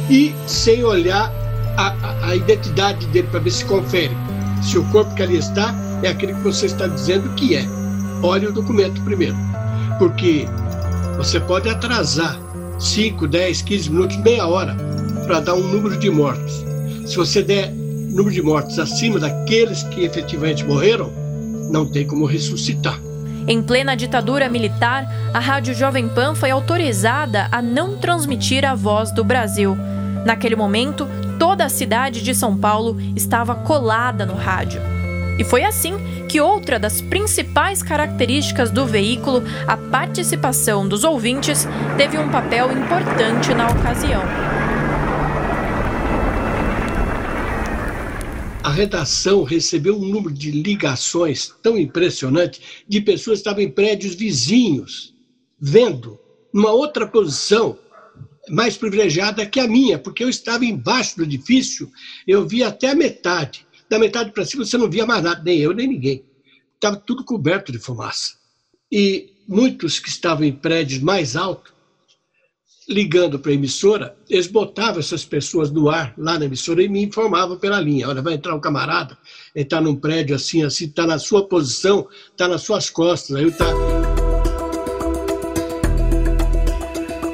e 0.09 0.33
sem 0.47 0.83
olhar 0.83 1.31
a, 1.77 1.87
a, 1.87 2.29
a 2.29 2.35
identidade 2.35 3.05
dele 3.07 3.27
para 3.29 3.39
ver 3.39 3.51
se 3.51 3.65
confere 3.65 4.15
se 4.61 4.77
o 4.77 4.83
corpo 4.85 5.13
que 5.15 5.23
ali 5.23 5.37
está 5.37 5.73
é 6.03 6.09
aquele 6.09 6.33
que 6.33 6.41
você 6.41 6.65
está 6.65 6.87
dizendo 6.87 7.29
que 7.35 7.55
é. 7.55 7.65
Olhe 8.23 8.47
o 8.47 8.53
documento 8.53 9.01
primeiro. 9.01 9.35
Porque 9.97 10.47
você 11.17 11.39
pode 11.39 11.69
atrasar 11.69 12.39
5, 12.79 13.27
10, 13.27 13.61
15 13.61 13.89
minutos, 13.89 14.17
meia 14.17 14.47
hora 14.47 14.75
para 15.25 15.39
dar 15.39 15.53
um 15.53 15.61
número 15.61 15.97
de 15.97 16.09
mortos. 16.09 16.65
Se 17.05 17.15
você 17.15 17.43
der 17.43 17.71
número 17.71 18.31
de 18.31 18.41
mortos 18.41 18.77
acima 18.79 19.19
daqueles 19.19 19.83
que 19.83 20.03
efetivamente 20.03 20.65
morreram, 20.65 21.11
não 21.69 21.85
tem 21.85 22.05
como 22.05 22.25
ressuscitar. 22.25 22.99
Em 23.47 23.61
plena 23.61 23.95
ditadura 23.95 24.49
militar, 24.49 25.07
a 25.33 25.39
Rádio 25.39 25.73
Jovem 25.73 26.07
Pan 26.07 26.35
foi 26.35 26.51
autorizada 26.51 27.47
a 27.51 27.61
não 27.61 27.97
transmitir 27.97 28.63
a 28.65 28.75
voz 28.75 29.11
do 29.11 29.23
Brasil. 29.23 29.75
Naquele 30.25 30.55
momento, 30.55 31.07
toda 31.41 31.65
a 31.65 31.69
cidade 31.69 32.21
de 32.21 32.35
São 32.35 32.55
Paulo 32.55 33.01
estava 33.15 33.55
colada 33.55 34.27
no 34.27 34.35
rádio. 34.35 34.79
E 35.39 35.43
foi 35.43 35.63
assim 35.63 35.95
que 36.29 36.39
outra 36.39 36.77
das 36.77 37.01
principais 37.01 37.81
características 37.81 38.69
do 38.69 38.85
veículo, 38.85 39.41
a 39.65 39.75
participação 39.75 40.87
dos 40.87 41.03
ouvintes, 41.03 41.67
teve 41.97 42.15
um 42.19 42.29
papel 42.29 42.71
importante 42.71 43.55
na 43.55 43.71
ocasião. 43.71 44.21
A 48.63 48.69
redação 48.69 49.41
recebeu 49.41 49.95
um 49.97 50.05
número 50.05 50.35
de 50.35 50.51
ligações 50.51 51.51
tão 51.63 51.75
impressionante 51.75 52.83
de 52.87 53.01
pessoas 53.01 53.39
que 53.39 53.49
estavam 53.49 53.63
em 53.63 53.71
prédios 53.71 54.13
vizinhos, 54.13 55.15
vendo, 55.59 56.19
numa 56.53 56.71
outra 56.71 57.07
posição, 57.07 57.79
mais 58.49 58.77
privilegiada 58.77 59.45
que 59.45 59.59
a 59.59 59.67
minha, 59.67 59.99
porque 59.99 60.23
eu 60.23 60.29
estava 60.29 60.65
embaixo 60.65 61.17
do 61.17 61.23
edifício, 61.23 61.91
eu 62.27 62.47
via 62.47 62.67
até 62.67 62.89
a 62.89 62.95
metade. 62.95 63.65
Da 63.89 63.99
metade 63.99 64.31
para 64.31 64.45
cima 64.45 64.65
você 64.65 64.77
não 64.77 64.89
via 64.89 65.05
mais 65.05 65.23
nada, 65.23 65.41
nem 65.43 65.59
eu, 65.59 65.73
nem 65.73 65.87
ninguém. 65.87 66.23
Estava 66.75 66.95
tudo 66.95 67.23
coberto 67.23 67.71
de 67.71 67.77
fumaça. 67.77 68.35
E 68.91 69.29
muitos 69.47 69.99
que 69.99 70.09
estavam 70.09 70.43
em 70.43 70.51
prédios 70.51 71.01
mais 71.01 71.35
altos, 71.35 71.71
ligando 72.89 73.39
para 73.39 73.51
a 73.51 73.53
emissora, 73.53 74.15
eles 74.29 74.47
botavam 74.47 74.99
essas 74.99 75.23
pessoas 75.23 75.71
no 75.71 75.89
ar, 75.89 76.13
lá 76.17 76.37
na 76.37 76.45
emissora, 76.45 76.83
e 76.83 76.89
me 76.89 77.01
informavam 77.01 77.57
pela 77.57 77.79
linha. 77.79 78.09
Olha, 78.09 78.21
vai 78.21 78.33
entrar 78.33 78.55
um 78.55 78.59
camarada, 78.59 79.17
ele 79.55 79.63
está 79.63 79.79
num 79.79 79.95
prédio 79.95 80.35
assim, 80.35 80.63
assim, 80.63 80.85
está 80.85 81.05
na 81.05 81.19
sua 81.19 81.47
posição, 81.47 82.07
está 82.31 82.47
nas 82.47 82.63
suas 82.63 82.89
costas, 82.89 83.35
aí 83.35 83.45
está 83.45 83.90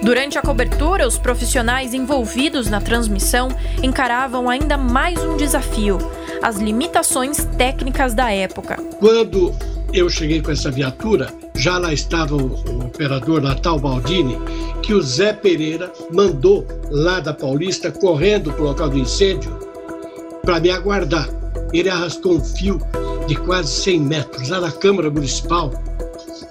Durante 0.08 0.38
a 0.38 0.41
cobertura, 0.41 1.06
os 1.06 1.17
profissionais 1.17 1.93
envolvidos 1.93 2.70
na 2.70 2.80
transmissão 2.80 3.50
encaravam 3.84 4.50
ainda 4.50 4.78
mais 4.78 5.22
um 5.22 5.36
desafio: 5.36 5.98
as 6.41 6.56
limitações 6.56 7.43
técnicas 7.58 8.13
da 8.13 8.32
época. 8.32 8.78
Quando 9.02 9.54
eu 9.91 10.10
cheguei 10.10 10.41
com 10.41 10.50
essa 10.50 10.72
viatura, 10.72 11.28
já 11.58 11.78
lá 11.78 11.91
estava 11.91 12.38
o, 12.38 12.86
operador 12.86 13.41
Natal 13.41 13.78
Baldini, 13.78 14.39
que 14.82 14.93
o 14.93 15.02
Zé 15.02 15.34
Pereira 15.34 15.91
mandou 16.13 16.65
lá 16.89 17.20
da 17.20 17.34
Paulista 17.34 17.91
correndo 17.91 18.54
para 18.54 18.62
o 18.62 18.67
local 18.67 18.89
do 18.89 18.98
incêndio 18.98 19.60
para 20.41 20.62
me 20.62 20.70
aguardar. 20.70 21.28
Ele 21.74 21.89
arrastou 21.89 22.38
um 22.38 22.41
fio 22.41 22.80
de 23.28 23.36
quase 23.36 23.74
100 23.82 24.00
metros 24.00 24.48
lá 24.48 24.62
na 24.62 24.72
Câmara 24.72 25.10
Municipal 25.10 25.70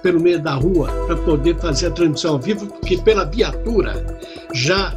pelo 0.01 0.19
meio 0.19 0.41
da 0.41 0.53
rua 0.53 0.89
para 1.05 1.15
poder 1.17 1.57
fazer 1.57 1.87
a 1.87 1.91
transmissão 1.91 2.33
ao 2.33 2.39
vivo, 2.39 2.67
porque 2.67 2.97
pela 2.97 3.25
viatura, 3.25 4.05
já 4.53 4.93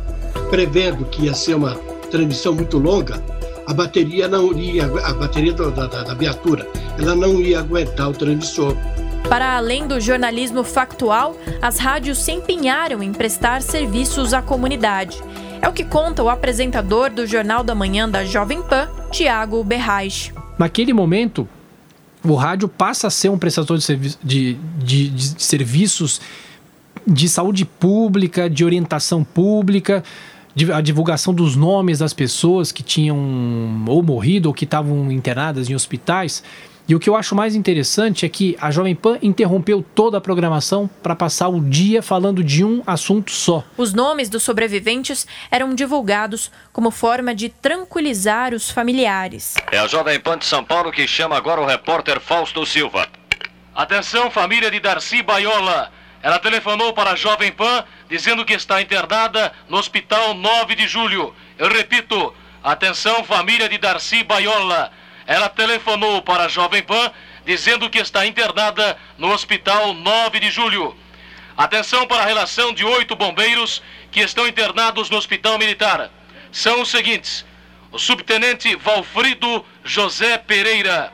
prevendo 0.51 1.05
que 1.07 1.25
ia 1.25 1.35
ser 1.35 1.55
uma 1.55 1.75
transmissão 2.11 2.55
muito 2.55 2.79
longa, 2.79 3.23
a 3.67 3.75
bateria 3.75 4.27
não 4.27 4.53
ia, 4.53 4.87
a 4.87 5.13
bateria 5.15 5.53
da, 5.53 5.71
da, 5.71 5.87
da 5.87 6.15
viatura, 6.15 6.67
ela 6.99 7.15
não 7.15 7.41
ia 7.41 7.61
aguentar 7.61 8.11
o 8.11 8.13
transmissor. 8.13 8.77
Para 9.29 9.57
além 9.57 9.87
do 9.87 10.01
jornalismo 10.01 10.65
factual, 10.65 11.37
as 11.63 11.79
rádios 11.79 12.19
se 12.19 12.33
empenharam 12.33 13.01
em 13.01 13.13
prestar 13.13 13.63
serviços 13.63 14.35
à 14.35 14.43
comunidade. 14.43 15.23
É 15.63 15.69
o 15.69 15.73
que 15.73 15.85
conta 15.85 16.23
o 16.23 16.29
apresentador 16.29 17.11
do 17.11 17.27
Jornal 17.27 17.63
da 17.63 17.75
Manhã 17.75 18.09
da 18.09 18.25
Jovem 18.25 18.61
Pan, 18.63 18.89
Tiago 19.13 19.63
Berraich. 19.63 20.33
Naquele 20.59 20.93
momento, 20.93 21.49
o 22.22 22.35
rádio 22.35 22.68
passa 22.68 23.06
a 23.06 23.11
ser 23.11 23.28
um 23.28 23.38
prestador 23.38 23.78
de, 23.78 23.85
servi 23.85 24.14
de, 24.22 24.56
de, 24.78 25.09
de 25.09 25.42
serviços 25.42 26.20
de 27.06 27.28
saúde 27.28 27.64
pública, 27.64 28.48
de 28.48 28.64
orientação 28.64 29.24
pública, 29.24 30.04
a 30.74 30.80
divulgação 30.80 31.33
dos 31.33 31.56
nomes 31.56 32.00
das 32.00 32.12
pessoas 32.12 32.72
que 32.72 32.83
tinham 32.83 33.16
ou 33.87 34.02
morrido 34.02 34.48
ou 34.48 34.54
que 34.54 34.64
estavam 34.64 35.11
internadas 35.11 35.70
em 35.70 35.74
hospitais. 35.74 36.42
E 36.90 36.94
o 36.96 36.98
que 36.98 37.09
eu 37.09 37.14
acho 37.14 37.37
mais 37.37 37.55
interessante 37.55 38.26
é 38.26 38.29
que 38.29 38.57
a 38.61 38.68
Jovem 38.72 38.96
Pan 38.96 39.16
interrompeu 39.22 39.81
toda 39.94 40.18
a 40.18 40.20
programação 40.20 40.90
para 41.00 41.14
passar 41.14 41.48
o 41.48 41.61
dia 41.61 42.03
falando 42.03 42.42
de 42.42 42.64
um 42.64 42.83
assunto 42.85 43.31
só. 43.31 43.62
Os 43.76 43.94
nomes 43.94 44.29
dos 44.29 44.42
sobreviventes 44.42 45.24
eram 45.53 45.72
divulgados 45.72 46.50
como 46.72 46.90
forma 46.90 47.33
de 47.33 47.48
tranquilizar 47.48 48.53
os 48.53 48.72
familiares. 48.72 49.55
É 49.70 49.79
a 49.79 49.87
Jovem 49.87 50.18
Pan 50.18 50.37
de 50.37 50.46
São 50.46 50.64
Paulo 50.64 50.90
que 50.90 51.07
chama 51.07 51.37
agora 51.37 51.61
o 51.61 51.64
repórter 51.64 52.18
Fausto 52.18 52.66
Silva. 52.66 53.07
Atenção, 53.72 54.29
família 54.29 54.68
de 54.68 54.81
Darcy 54.81 55.22
Baiola. 55.22 55.92
Ela 56.20 56.40
telefonou 56.40 56.92
para 56.92 57.12
a 57.12 57.14
Jovem 57.14 57.53
Pan 57.53 57.85
dizendo 58.09 58.44
que 58.44 58.55
está 58.55 58.83
internada 58.83 59.53
no 59.68 59.76
Hospital 59.76 60.35
9 60.35 60.74
de 60.74 60.88
Julho. 60.88 61.33
Eu 61.57 61.68
repito, 61.68 62.35
atenção, 62.64 63.22
família 63.22 63.68
de 63.68 63.79
Darcy 63.79 64.24
Baiola. 64.24 64.90
Ela 65.31 65.49
telefonou 65.49 66.21
para 66.23 66.47
a 66.47 66.49
Jovem 66.49 66.83
Pan 66.83 67.12
dizendo 67.47 67.88
que 67.88 68.01
está 68.01 68.27
internada 68.27 68.99
no 69.16 69.31
Hospital 69.31 69.95
9 69.95 70.40
de 70.40 70.51
Julho. 70.51 70.97
Atenção 71.57 72.05
para 72.05 72.25
a 72.25 72.27
relação 72.27 72.75
de 72.75 72.85
oito 72.85 73.14
bombeiros 73.14 73.81
que 74.11 74.19
estão 74.19 74.49
internados 74.49 75.09
no 75.09 75.16
Hospital 75.16 75.57
Militar. 75.57 76.11
São 76.51 76.81
os 76.81 76.90
seguintes: 76.90 77.47
o 77.93 77.99
subtenente 77.99 78.75
Valfrido 78.75 79.64
José 79.85 80.37
Pereira, 80.37 81.12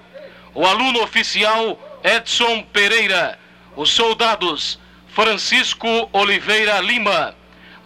o 0.54 0.64
aluno 0.64 1.02
oficial 1.02 1.78
Edson 2.02 2.62
Pereira, 2.72 3.38
os 3.76 3.90
soldados 3.90 4.78
Francisco 5.08 6.08
Oliveira 6.10 6.80
Lima, 6.80 7.34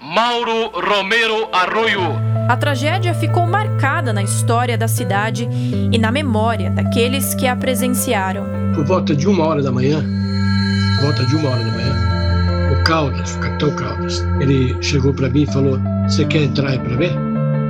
Mauro 0.01 0.69
Romero 0.79 1.49
Arroio. 1.53 2.30
A 2.51 2.57
tragédia 2.57 3.15
ficou 3.15 3.47
marcada 3.47 4.13
na 4.13 4.25
história 4.25 4.77
da 4.77 4.89
cidade 4.89 5.49
e 5.93 5.97
na 5.97 6.11
memória 6.11 6.69
daqueles 6.69 7.33
que 7.33 7.47
a 7.47 7.55
presenciaram. 7.55 8.45
Por 8.75 8.85
volta 8.85 9.15
de 9.15 9.29
uma 9.29 9.47
hora 9.47 9.63
da 9.63 9.71
manhã, 9.71 10.05
volta 11.01 11.25
de 11.27 11.37
uma 11.37 11.49
hora 11.49 11.63
da 11.63 11.71
manhã, 11.71 12.73
o 12.73 12.83
Caldas, 12.83 13.37
o 13.37 13.39
capitão 13.39 13.77
Caldas, 13.77 14.27
ele 14.41 14.77
chegou 14.83 15.15
para 15.15 15.29
mim 15.29 15.43
e 15.43 15.47
falou: 15.47 15.79
Você 16.09 16.25
quer 16.25 16.43
entrar 16.43 16.71
aí 16.71 16.81
para 16.81 16.97
ver? 16.97 17.13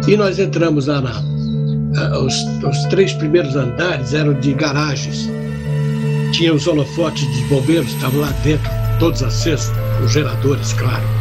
E 0.09 0.17
nós 0.17 0.39
entramos 0.39 0.87
lá 0.87 1.03
na. 1.03 2.19
Os, 2.19 2.43
os 2.65 2.85
três 2.85 3.13
primeiros 3.13 3.55
andares 3.57 4.15
eram 4.15 4.33
de 4.33 4.55
garagens. 4.55 5.29
Tinha 6.33 6.55
os 6.55 6.67
holofotes 6.67 7.31
de 7.35 7.43
bombeiros, 7.49 7.93
estavam 7.93 8.23
lá 8.23 8.31
dentro, 8.43 8.71
todos 8.99 9.23
acesos, 9.23 9.75
os 10.03 10.11
geradores, 10.11 10.73
claro. 10.73 11.20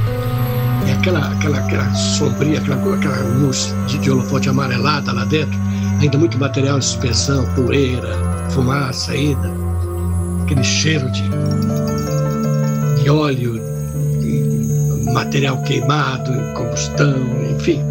E 0.86 0.92
aquela, 0.92 1.32
aquela, 1.32 1.60
aquela 1.60 1.94
sombria, 1.94 2.60
aquela, 2.60 2.96
aquela 2.96 3.20
luz 3.38 3.74
de, 3.88 3.98
de 3.98 4.12
holofote 4.12 4.50
amarelada 4.50 5.12
lá 5.12 5.26
dentro, 5.26 5.60
ainda 6.02 6.18
muito 6.18 6.38
material 6.38 6.80
de 6.80 6.86
suspensão, 6.86 7.46
poeira, 7.54 8.16
fumaça 8.50 9.12
ainda, 9.12 9.52
aquele 10.44 10.64
cheiro 10.64 11.10
de, 11.12 11.24
de 13.02 13.10
óleo, 13.10 13.60
de 14.20 15.12
material 15.14 15.62
queimado, 15.64 16.32
combustão, 16.56 17.16
enfim. 17.56 17.84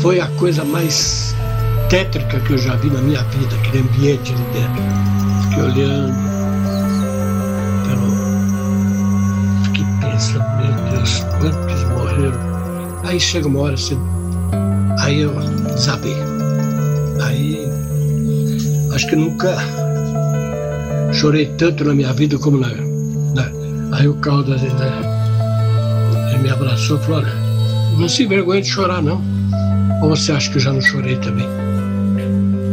Foi 0.00 0.20
a 0.20 0.26
coisa 0.36 0.64
mais 0.64 1.34
tétrica 1.88 2.40
que 2.40 2.52
eu 2.52 2.58
já 2.58 2.74
vi 2.76 2.90
na 2.90 3.00
minha 3.00 3.22
vida, 3.24 3.54
aquele 3.56 3.78
ambiente 3.80 4.32
ali 4.32 4.44
dentro. 4.52 4.82
Fiquei 5.42 5.62
olhando, 5.62 6.14
fiquei 9.64 9.84
pensando, 10.00 10.53
Deus, 11.04 11.26
quantos 11.38 11.84
morreram. 11.90 12.40
Aí 13.04 13.20
chega 13.20 13.46
uma 13.46 13.60
hora 13.60 13.74
assim, 13.74 13.98
aí 15.00 15.20
eu 15.20 15.34
desabei. 15.74 16.16
Aí 17.22 17.68
acho 18.94 19.06
que 19.08 19.16
nunca 19.16 19.54
chorei 21.12 21.46
tanto 21.58 21.84
na 21.84 21.94
minha 21.94 22.12
vida 22.14 22.38
como 22.38 22.56
na. 22.56 22.68
na 23.34 23.96
aí 23.98 24.08
o 24.08 24.14
Caldas 24.14 24.62
né, 24.62 24.70
ele 26.30 26.42
me 26.42 26.50
abraçou 26.50 26.96
e 26.96 27.00
falou: 27.00 27.20
olha, 27.20 27.34
não 27.98 28.08
se 28.08 28.22
envergonhe 28.22 28.62
de 28.62 28.68
chorar, 28.68 29.02
não. 29.02 29.22
Ou 30.00 30.08
você 30.08 30.32
acha 30.32 30.50
que 30.50 30.56
eu 30.56 30.62
já 30.62 30.72
não 30.72 30.80
chorei 30.80 31.16
também? 31.16 31.46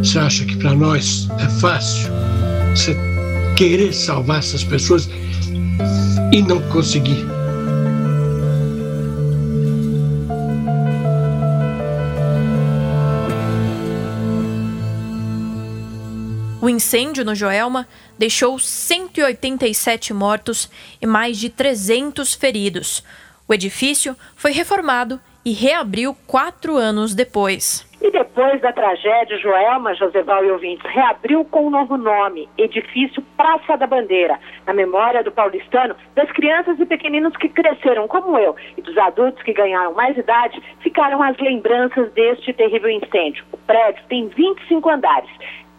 Você 0.01 0.17
acha 0.17 0.45
que 0.45 0.55
para 0.55 0.73
nós 0.73 1.27
é 1.37 1.47
fácil 1.59 2.09
você 2.73 2.97
querer 3.57 3.93
salvar 3.93 4.39
essas 4.39 4.63
pessoas 4.63 5.09
e 6.31 6.41
não 6.41 6.61
conseguir? 6.69 7.30
Incêndio 16.71 17.23
no 17.23 17.35
Joelma 17.35 17.87
deixou 18.17 18.57
187 18.57 20.13
mortos 20.13 20.71
e 21.01 21.05
mais 21.05 21.37
de 21.37 21.49
300 21.49 22.33
feridos. 22.33 23.03
O 23.47 23.53
edifício 23.53 24.15
foi 24.35 24.51
reformado 24.51 25.19
e 25.43 25.51
reabriu 25.53 26.15
quatro 26.25 26.77
anos 26.77 27.13
depois. 27.13 27.89
E 28.01 28.09
depois 28.09 28.59
da 28.61 28.73
tragédia, 28.73 29.37
Joelma, 29.37 29.93
Joseval 29.93 30.43
e 30.43 30.51
ouvintes, 30.51 30.83
reabriu 30.91 31.45
com 31.45 31.67
um 31.67 31.69
novo 31.69 31.97
nome, 31.97 32.49
Edifício 32.57 33.21
Praça 33.37 33.77
da 33.77 33.85
Bandeira, 33.85 34.39
na 34.65 34.73
memória 34.73 35.23
do 35.23 35.31
paulistano, 35.31 35.95
das 36.15 36.31
crianças 36.31 36.79
e 36.79 36.85
pequeninos 36.85 37.35
que 37.37 37.47
cresceram 37.47 38.07
como 38.07 38.37
eu 38.39 38.55
e 38.75 38.81
dos 38.81 38.97
adultos 38.97 39.43
que 39.43 39.53
ganharam 39.53 39.93
mais 39.93 40.17
idade, 40.17 40.59
ficaram 40.79 41.21
as 41.21 41.37
lembranças 41.37 42.11
deste 42.13 42.53
terrível 42.53 42.89
incêndio. 42.89 43.45
O 43.51 43.57
prédio 43.57 44.03
tem 44.09 44.27
25 44.29 44.89
andares. 44.89 45.29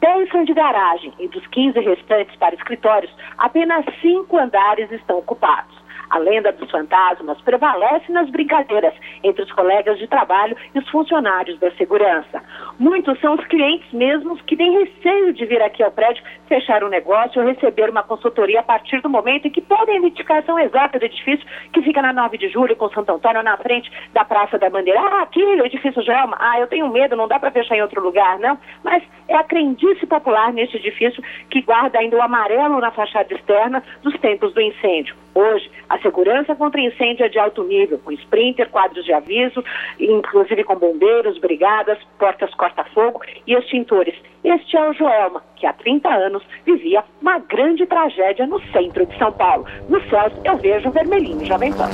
10 0.03 0.31
são 0.31 0.43
de 0.43 0.53
garagem 0.53 1.13
e 1.21 1.29
dos 1.29 1.47
15 1.47 1.79
restantes 1.79 2.35
para 2.35 2.57
escritórios, 2.57 3.15
apenas 3.39 3.85
5 4.01 4.37
andares 4.37 4.91
estão 4.91 5.19
ocupados. 5.19 5.81
A 6.11 6.19
lenda 6.19 6.53
dos 6.53 6.71
fantasmas 6.71 7.41
prevalece 7.41 8.11
nas 8.11 8.29
brincadeiras 8.29 8.93
entre 9.23 9.45
os 9.45 9.53
colegas 9.53 9.99
de 9.99 10.09
trabalho 10.09 10.57
e 10.75 10.79
os 10.79 10.89
funcionários 10.91 11.59
da 11.61 11.71
segurança. 11.77 12.43
Muitos 12.79 13.19
são 13.21 13.35
os 13.35 13.45
clientes 13.47 13.91
mesmos 13.93 14.43
que 14.43 14.57
têm 14.57 14.77
receio 14.77 15.33
de 15.33 15.47
vir 15.47 15.63
aqui 15.63 15.83
ao 15.83 15.93
prédio 15.93 16.23
fechar 16.53 16.85
um 16.85 16.89
negócio 16.89 17.41
ou 17.41 17.49
receber 17.49 17.89
uma 17.89 18.03
consultoria 18.03 18.61
a 18.61 18.63
partir 18.63 19.01
do 19.01 19.09
momento 19.09 19.49
em 19.49 19.51
que 19.51 19.63
podem 19.63 19.97
a 19.97 19.99
indicação 19.99 20.59
exata 20.59 20.99
do 20.99 21.05
edifício 21.07 21.47
que 21.73 21.81
fica 21.81 22.03
na 22.03 22.13
9 22.13 22.37
de 22.37 22.51
julho 22.51 22.77
com 22.77 22.91
Santo 22.91 23.11
Antônio 23.11 23.43
na 23.43 23.57
frente 23.57 23.91
da 24.13 24.23
Praça 24.23 24.59
da 24.59 24.69
Bandeira. 24.69 25.01
Ah, 25.01 25.23
aqui 25.23 25.43
o 25.43 25.65
edifício 25.65 26.03
Gelma. 26.03 26.37
Ah, 26.39 26.61
eu 26.61 26.67
tenho 26.67 26.93
medo, 26.93 27.17
não 27.17 27.27
dá 27.27 27.41
para 27.41 27.51
fechar 27.51 27.75
em 27.75 27.81
outro 27.81 28.03
lugar, 28.03 28.39
não. 28.39 28.59
Mas 28.85 29.03
é 29.29 29.35
a 29.35 29.43
crendice 29.43 30.05
popular 30.05 30.53
neste 30.53 30.77
edifício 30.77 31.23
que 31.49 31.63
guarda 31.63 31.99
ainda 31.99 32.19
o 32.19 32.23
amarelo 32.23 32.79
na 32.81 32.91
fachada 32.91 33.33
externa 33.33 33.83
dos 34.03 34.19
tempos 34.21 34.53
do 34.53 34.61
incêndio. 34.61 35.17
Hoje, 35.35 35.71
a 35.89 35.99
segurança 36.01 36.55
contra 36.55 36.83
incêndio 36.83 37.25
é 37.25 37.31
de 37.31 37.39
alto 37.39 37.65
nível, 37.65 37.99
com 37.99 38.13
sprinter, 38.13 38.69
quadros 38.69 39.07
de 39.07 39.15
aviso, 39.15 39.65
inclusive 39.99 40.65
com 40.65 40.77
bombeiros, 40.77 41.39
brigadas, 41.39 41.99
portas 42.19 42.55
corta-fogo 42.55 43.23
e 43.47 43.55
extintores. 43.55 44.15
Este 44.45 44.77
é 44.77 44.91
o 44.91 44.93
Joelma, 44.93 45.41
que 45.55 45.65
há 45.65 45.73
30 45.73 46.09
anos 46.09 46.43
vivia 46.67 47.05
uma 47.21 47.39
grande 47.39 47.87
tragédia 47.87 48.45
no 48.45 48.61
centro 48.73 49.07
de 49.07 49.17
São 49.17 49.31
Paulo. 49.33 49.65
Nos 49.89 50.03
céus 50.11 50.33
eu 50.45 50.57
vejo 50.57 50.89
o 50.89 50.93
vermelhinho 50.93 51.47
Jovem 51.47 51.73
Pan. 51.73 51.89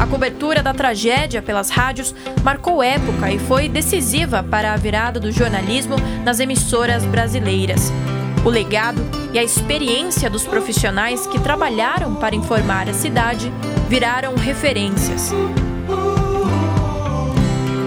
A 0.00 0.06
cobertura 0.06 0.62
da 0.62 0.72
tragédia 0.72 1.42
pelas 1.42 1.68
rádios 1.68 2.14
marcou 2.42 2.82
época 2.82 3.30
e 3.30 3.38
foi 3.38 3.68
decisiva 3.68 4.42
para 4.42 4.72
a 4.72 4.76
virada 4.76 5.20
do 5.20 5.30
jornalismo 5.30 5.96
nas 6.24 6.40
emissoras 6.40 7.04
brasileiras. 7.04 7.92
O 8.46 8.48
legado 8.48 9.02
e 9.34 9.38
a 9.38 9.42
experiência 9.42 10.30
dos 10.30 10.46
profissionais 10.46 11.26
que 11.26 11.38
trabalharam 11.38 12.14
para 12.14 12.34
informar 12.34 12.88
a 12.88 12.94
cidade 12.94 13.50
viraram 13.90 14.34
referências. 14.36 15.32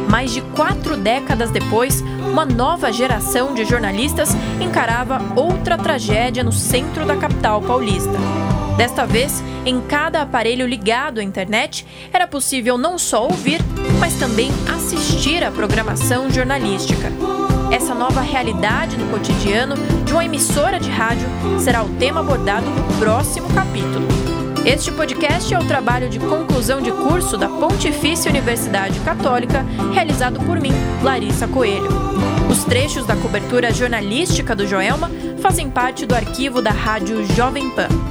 Mais 0.09 0.31
de 0.31 0.41
quatro 0.41 0.97
décadas 0.97 1.51
depois, 1.51 2.01
uma 2.31 2.43
nova 2.45 2.91
geração 2.91 3.53
de 3.53 3.63
jornalistas 3.63 4.29
encarava 4.59 5.21
outra 5.35 5.77
tragédia 5.77 6.43
no 6.43 6.51
centro 6.51 7.05
da 7.05 7.15
capital 7.15 7.61
paulista. 7.61 8.17
Desta 8.75 9.05
vez, 9.05 9.43
em 9.65 9.79
cada 9.81 10.21
aparelho 10.21 10.65
ligado 10.65 11.19
à 11.19 11.23
internet, 11.23 11.85
era 12.11 12.25
possível 12.25 12.77
não 12.77 12.97
só 12.97 13.25
ouvir, 13.25 13.59
mas 13.99 14.17
também 14.17 14.49
assistir 14.73 15.43
à 15.43 15.51
programação 15.51 16.29
jornalística. 16.31 17.11
Essa 17.71 17.93
nova 17.93 18.21
realidade 18.21 18.97
no 18.97 19.11
cotidiano 19.11 19.75
de 20.05 20.11
uma 20.11 20.25
emissora 20.25 20.79
de 20.79 20.89
rádio 20.89 21.27
será 21.59 21.83
o 21.83 21.89
tema 21.97 22.21
abordado 22.21 22.65
no 22.65 22.97
próximo 22.97 23.47
capítulo. 23.53 24.38
Este 24.65 24.91
podcast 24.91 25.53
é 25.53 25.57
o 25.57 25.65
trabalho 25.65 26.09
de 26.09 26.19
conclusão 26.19 26.81
de 26.81 26.91
curso 26.91 27.37
da 27.37 27.47
Pontifícia 27.47 28.29
Universidade 28.29 28.99
Católica, 28.99 29.65
realizado 29.93 30.39
por 30.45 30.59
mim, 30.59 30.71
Larissa 31.01 31.47
Coelho. 31.47 31.89
Os 32.49 32.63
trechos 32.65 33.05
da 33.05 33.15
cobertura 33.15 33.73
jornalística 33.73 34.55
do 34.55 34.67
Joelma 34.67 35.09
fazem 35.41 35.69
parte 35.69 36.05
do 36.05 36.13
arquivo 36.13 36.61
da 36.61 36.71
Rádio 36.71 37.25
Jovem 37.33 37.69
Pan. 37.71 38.08